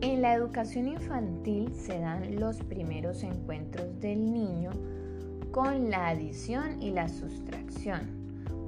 En 0.00 0.22
la 0.22 0.34
educación 0.34 0.86
infantil 0.86 1.74
se 1.74 1.98
dan 1.98 2.36
los 2.36 2.62
primeros 2.62 3.24
encuentros 3.24 3.98
del 3.98 4.32
niño 4.32 4.70
con 5.50 5.90
la 5.90 6.08
adición 6.10 6.80
y 6.80 6.92
la 6.92 7.08
sustracción, 7.08 8.17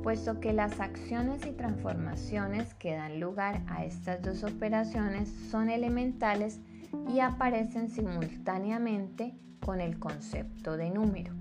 puesto 0.02 0.40
que 0.40 0.52
las 0.52 0.80
acciones 0.80 1.44
y 1.46 1.52
transformaciones 1.52 2.74
que 2.74 2.94
dan 2.94 3.20
lugar 3.20 3.62
a 3.68 3.84
estas 3.84 4.22
dos 4.22 4.44
operaciones 4.44 5.28
son 5.50 5.68
elementales 5.68 6.60
y 7.08 7.20
aparecen 7.20 7.90
simultáneamente 7.90 9.34
con 9.60 9.80
el 9.80 9.98
concepto 9.98 10.76
de 10.76 10.90
número. 10.90 11.32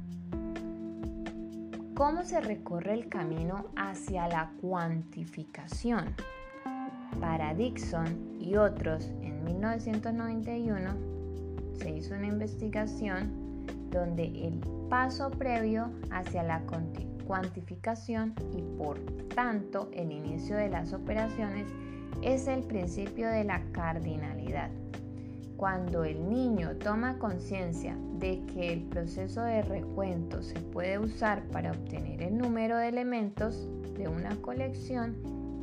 ¿Cómo 1.96 2.24
se 2.24 2.40
recorre 2.40 2.94
el 2.94 3.10
camino 3.10 3.66
hacia 3.76 4.28
la 4.28 4.52
cuantificación? 4.62 6.16
Para 7.20 7.54
Dixon 7.54 8.38
y 8.40 8.56
otros, 8.56 9.12
en 9.22 9.44
1991 9.44 10.92
se 11.74 11.92
hizo 11.92 12.14
una 12.14 12.28
investigación 12.28 13.66
donde 13.90 14.26
el 14.48 14.60
paso 14.90 15.30
previo 15.30 15.92
hacia 16.12 16.44
la 16.44 16.62
cuantificación 17.30 18.34
y 18.58 18.64
por 18.76 19.00
tanto 19.36 19.88
el 19.94 20.12
inicio 20.12 20.58
de 20.58 20.68
las 20.68 20.94
operaciones 20.94 21.68
es 22.24 22.48
el 22.48 22.64
principio 22.64 23.30
de 23.30 23.44
la 23.44 23.62
cardinalidad. 23.72 24.72
Cuando 25.56 26.06
el 26.06 26.28
niño 26.28 26.78
toma 26.78 27.20
conciencia 27.20 27.96
de 28.18 28.44
que 28.48 28.74
el 28.74 28.82
proceso 28.82 29.44
de 29.44 29.62
recuento 29.62 30.42
se 30.42 30.60
puede 30.60 30.98
usar 30.98 31.44
para 31.50 31.72
obtener 31.72 32.24
el 32.24 32.36
número 32.36 32.78
de 32.78 32.88
elementos 32.88 33.70
de 33.96 34.08
una 34.08 34.36
colección, 34.38 35.16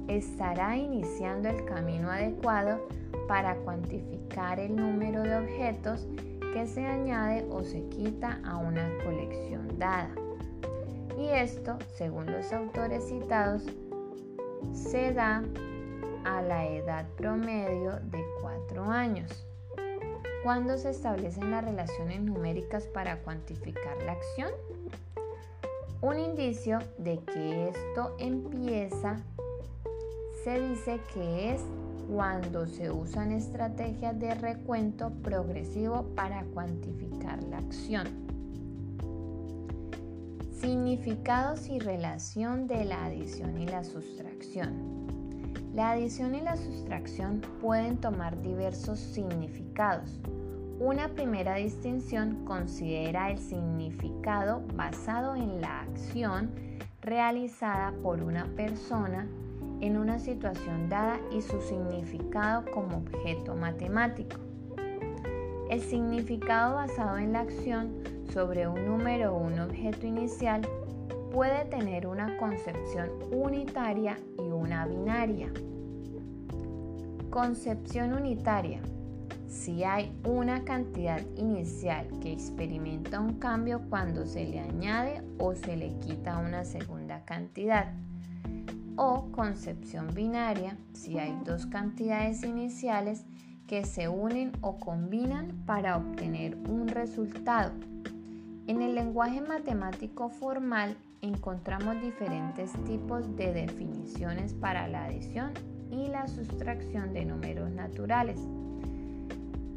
estará 0.07 0.77
iniciando 0.77 1.49
el 1.49 1.65
camino 1.65 2.13
adecuado 2.13 2.87
para 3.27 3.57
cuantificar 3.57 4.61
el 4.61 4.77
número 4.77 5.23
de 5.23 5.37
objetos 5.37 6.07
que 6.55 6.65
se 6.69 6.87
añade 6.87 7.45
o 7.51 7.65
se 7.65 7.83
quita 7.89 8.41
a 8.45 8.57
una 8.57 8.89
colección 9.05 9.67
dada. 9.81 10.15
Y 11.17 11.29
esto, 11.29 11.79
según 11.95 12.27
los 12.27 12.53
autores 12.53 13.05
citados, 13.09 13.63
se 14.73 15.13
da 15.13 15.43
a 16.25 16.43
la 16.43 16.67
edad 16.67 17.07
promedio 17.17 17.93
de 18.11 18.23
4 18.41 18.85
años. 18.85 19.47
¿Cuándo 20.43 20.77
se 20.77 20.91
establecen 20.91 21.51
las 21.51 21.65
relaciones 21.65 22.21
numéricas 22.21 22.87
para 22.87 23.19
cuantificar 23.23 23.97
la 24.05 24.13
acción? 24.13 24.51
Un 26.03 26.19
indicio 26.19 26.79
de 26.99 27.19
que 27.21 27.69
esto 27.69 28.15
empieza 28.19 29.17
se 30.45 30.61
dice 30.61 31.01
que 31.13 31.53
es 31.53 31.65
cuando 32.15 32.67
se 32.67 32.91
usan 32.91 33.33
estrategias 33.33 34.17
de 34.21 34.35
recuento 34.35 35.11
progresivo 35.23 36.05
para 36.15 36.45
cuantificar 36.45 37.43
la 37.45 37.59
acción. 37.59 38.36
Significados 40.61 41.69
y 41.69 41.79
relación 41.79 42.67
de 42.67 42.87
la 42.87 43.05
adición 43.05 43.61
y 43.61 43.67
la 43.67 43.85
sustracción. 43.85 45.07
La 45.75 45.91
adición 45.91 46.35
y 46.35 46.41
la 46.41 46.57
sustracción 46.57 47.43
pueden 47.61 47.99
tomar 47.99 48.41
diversos 48.41 48.99
significados. 48.99 50.19
Una 50.81 51.09
primera 51.09 51.57
distinción 51.57 52.43
considera 52.47 53.31
el 53.31 53.39
significado 53.39 54.63
basado 54.75 55.35
en 55.35 55.61
la 55.61 55.83
acción 55.83 56.51
realizada 57.03 57.93
por 58.03 58.23
una 58.23 58.47
persona 58.57 59.29
en 59.83 59.99
una 59.99 60.19
situación 60.19 60.89
dada 60.89 61.21
y 61.37 61.43
su 61.43 61.61
significado 61.61 62.65
como 62.73 62.97
objeto 62.97 63.55
matemático. 63.55 64.39
El 65.69 65.83
significado 65.83 66.77
basado 66.77 67.19
en 67.19 67.35
la 67.35 67.41
acción 67.41 68.16
sobre 68.37 68.69
un 68.69 68.85
número 68.85 69.35
o 69.35 69.39
un 69.39 69.59
objeto 69.59 70.07
inicial 70.07 70.61
puede 71.33 71.65
tener 71.65 72.07
una 72.07 72.37
concepción 72.37 73.09
unitaria 73.33 74.19
y 74.39 74.43
una 74.43 74.85
binaria. 74.85 75.51
Concepción 77.31 78.13
unitaria. 78.13 78.83
Si 79.49 79.85
hay 79.85 80.15
una 80.27 80.65
cantidad 80.65 81.23
inicial 81.37 82.09
que 82.21 82.31
experimenta 82.31 83.21
un 83.21 83.39
cambio 83.39 83.81
cuando 83.89 84.27
se 84.27 84.45
le 84.45 84.61
añade 84.61 85.23
o 85.39 85.55
se 85.55 85.75
le 85.75 85.99
quita 86.01 86.37
una 86.37 86.67
segunda 86.67 87.25
cantidad 87.25 87.95
o 88.97 89.33
concepción 89.33 90.13
binaria 90.13 90.77
si 90.93 91.19
hay 91.19 91.35
dos 91.43 91.65
cantidades 91.65 92.43
iniciales 92.43 93.25
que 93.67 93.87
se 93.87 94.09
unen 94.09 94.53
o 94.61 94.77
combinan 94.77 95.63
para 95.65 95.97
obtener 95.97 96.55
un 96.69 96.89
resultado. 96.89 97.73
En 98.69 98.83
el 98.83 98.97
lenguaje 98.97 99.41
matemático 99.41 100.29
formal 100.29 100.97
encontramos 101.23 102.01
diferentes 102.03 102.73
tipos 102.85 103.37
de 103.37 103.53
definiciones 103.53 104.55
para 104.55 104.89
la 104.89 105.05
adición 105.05 105.53
y 105.89 106.09
la 106.09 106.27
sustracción 106.27 107.13
de 107.13 107.25
números 107.27 107.71
naturales. 107.71 108.41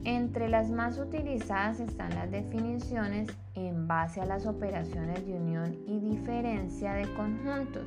Entre 0.05 0.49
las 0.49 0.71
más 0.71 0.97
utilizadas 0.97 1.79
están 1.79 2.15
las 2.15 2.31
definiciones 2.31 3.29
en 3.53 3.87
base 3.87 4.21
a 4.21 4.25
las 4.25 4.47
operaciones 4.47 5.23
de 5.27 5.33
unión 5.33 5.77
y 5.85 5.99
diferencia 5.99 6.93
de 6.93 7.13
conjuntos 7.13 7.85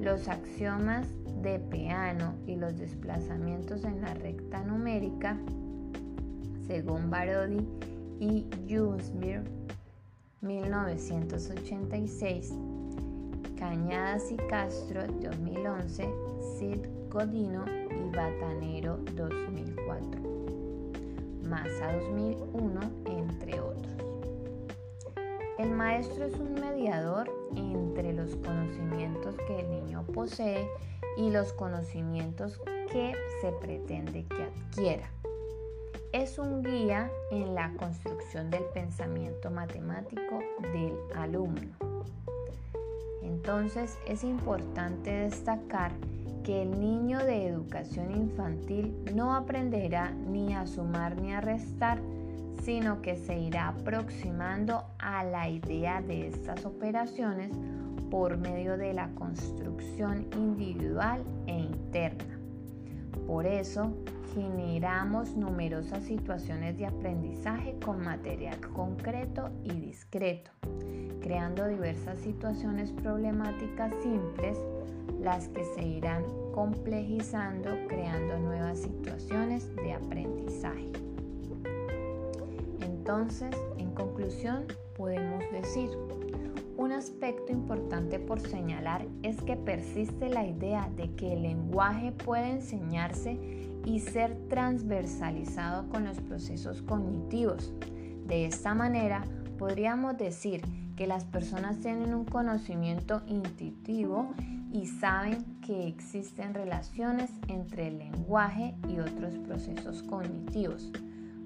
Los 0.00 0.28
axiomas 0.28 1.08
de 1.42 1.58
Peano 1.58 2.34
y 2.46 2.54
los 2.54 2.78
desplazamientos 2.78 3.82
en 3.84 4.00
la 4.00 4.14
recta 4.14 4.62
numérica, 4.62 5.36
según 6.68 7.10
Barodi 7.10 7.66
y 8.20 8.46
Junsberg, 8.68 9.59
1986, 10.42 12.54
Cañadas 13.58 14.32
y 14.32 14.36
Castro, 14.48 15.06
2011, 15.06 16.08
Sid 16.58 16.78
Godino 17.10 17.66
y 17.90 18.16
Batanero, 18.16 18.96
2004, 19.16 20.22
Massa 21.42 21.92
2001, 21.92 22.80
entre 23.06 23.60
otros. 23.60 23.92
El 25.58 25.72
maestro 25.72 26.24
es 26.24 26.40
un 26.40 26.54
mediador 26.54 27.30
entre 27.54 28.14
los 28.14 28.34
conocimientos 28.36 29.36
que 29.46 29.60
el 29.60 29.70
niño 29.70 30.06
posee 30.14 30.66
y 31.18 31.28
los 31.28 31.52
conocimientos 31.52 32.58
que 32.90 33.12
se 33.42 33.52
pretende 33.60 34.24
que 34.24 34.44
adquiera. 34.44 35.10
Es 36.12 36.40
un 36.40 36.64
guía 36.64 37.08
en 37.30 37.54
la 37.54 37.72
construcción 37.74 38.50
del 38.50 38.64
pensamiento 38.74 39.48
matemático 39.48 40.40
del 40.72 40.92
alumno. 41.14 41.70
Entonces 43.22 43.96
es 44.08 44.24
importante 44.24 45.08
destacar 45.08 45.92
que 46.42 46.62
el 46.62 46.80
niño 46.80 47.20
de 47.20 47.46
educación 47.46 48.10
infantil 48.10 48.92
no 49.14 49.36
aprenderá 49.36 50.10
ni 50.10 50.52
a 50.52 50.66
sumar 50.66 51.14
ni 51.14 51.32
a 51.32 51.40
restar, 51.40 52.00
sino 52.64 53.02
que 53.02 53.14
se 53.14 53.38
irá 53.38 53.68
aproximando 53.68 54.82
a 54.98 55.22
la 55.22 55.48
idea 55.48 56.02
de 56.02 56.26
estas 56.26 56.64
operaciones 56.64 57.52
por 58.10 58.36
medio 58.36 58.76
de 58.76 58.94
la 58.94 59.10
construcción 59.10 60.26
individual 60.34 61.22
e 61.46 61.56
interna. 61.56 62.39
Por 63.26 63.46
eso, 63.46 63.92
generamos 64.34 65.36
numerosas 65.36 66.04
situaciones 66.04 66.78
de 66.78 66.86
aprendizaje 66.86 67.76
con 67.84 68.02
material 68.02 68.60
concreto 68.72 69.50
y 69.64 69.72
discreto, 69.72 70.50
creando 71.20 71.66
diversas 71.66 72.18
situaciones 72.18 72.92
problemáticas 72.92 73.92
simples, 74.02 74.58
las 75.20 75.48
que 75.48 75.64
se 75.64 75.82
irán 75.84 76.24
complejizando, 76.52 77.70
creando 77.88 78.38
nuevas 78.38 78.78
situaciones 78.78 79.74
de 79.76 79.92
aprendizaje. 79.92 80.90
Entonces, 82.80 83.54
en 83.76 83.90
conclusión, 83.92 84.64
podemos 84.96 85.44
decir, 85.52 85.90
un 86.80 86.92
aspecto 86.92 87.52
importante 87.52 88.18
por 88.18 88.40
señalar 88.40 89.06
es 89.22 89.36
que 89.42 89.54
persiste 89.54 90.30
la 90.30 90.46
idea 90.46 90.90
de 90.96 91.14
que 91.14 91.34
el 91.34 91.42
lenguaje 91.42 92.10
puede 92.10 92.48
enseñarse 92.52 93.38
y 93.84 94.00
ser 94.00 94.34
transversalizado 94.48 95.90
con 95.90 96.06
los 96.06 96.18
procesos 96.22 96.80
cognitivos. 96.80 97.74
De 98.26 98.46
esta 98.46 98.74
manera, 98.74 99.24
podríamos 99.58 100.16
decir 100.16 100.62
que 100.96 101.06
las 101.06 101.26
personas 101.26 101.80
tienen 101.80 102.14
un 102.14 102.24
conocimiento 102.24 103.20
intuitivo 103.26 104.32
y 104.72 104.86
saben 104.86 105.60
que 105.60 105.86
existen 105.86 106.54
relaciones 106.54 107.30
entre 107.48 107.88
el 107.88 107.98
lenguaje 107.98 108.74
y 108.88 109.00
otros 109.00 109.36
procesos 109.36 110.02
cognitivos, 110.02 110.90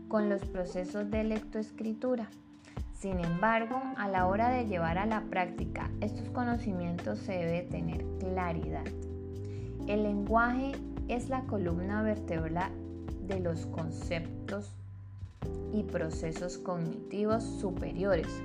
con 0.07 0.29
los 0.29 0.45
procesos 0.45 1.11
de 1.11 1.25
lectoescritura. 1.25 2.31
Sin 3.05 3.21
embargo, 3.21 3.83
a 3.99 4.09
la 4.09 4.27
hora 4.27 4.49
de 4.49 4.65
llevar 4.65 4.97
a 4.97 5.05
la 5.05 5.21
práctica 5.25 5.91
estos 6.01 6.27
conocimientos 6.31 7.19
se 7.19 7.33
debe 7.33 7.61
tener 7.61 8.03
claridad. 8.19 8.87
El 9.87 10.05
lenguaje 10.05 10.73
es 11.09 11.29
la 11.29 11.43
columna 11.43 12.01
vertebral 12.01 12.73
de 13.27 13.41
los 13.41 13.67
conceptos 13.67 14.73
y 15.75 15.83
procesos 15.83 16.57
cognitivos 16.57 17.45
superiores. 17.45 18.41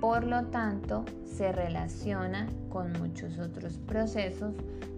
Por 0.00 0.24
lo 0.24 0.46
tanto, 0.46 1.04
se 1.26 1.52
relaciona 1.52 2.48
con 2.70 2.92
muchos 2.92 3.38
otros 3.38 3.76
procesos 3.86 4.54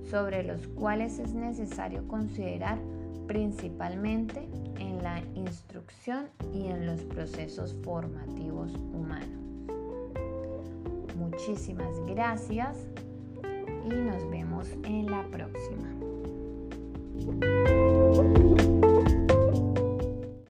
sobre 0.09 0.45
los 0.45 0.69
cuales 0.69 1.19
es 1.19 1.35
necesario 1.35 2.07
considerar 2.07 2.79
principalmente 3.27 4.49
en 4.79 5.03
la 5.03 5.21
instrucción 5.35 6.29
y 6.53 6.67
en 6.67 6.87
los 6.87 7.03
procesos 7.03 7.77
formativos 7.83 8.73
humanos. 8.93 9.43
Muchísimas 11.17 11.99
gracias 12.07 12.77
y 13.85 13.95
nos 13.95 14.29
vemos 14.31 14.69
en 14.85 15.11
la 15.11 15.25
próxima. 15.31 15.89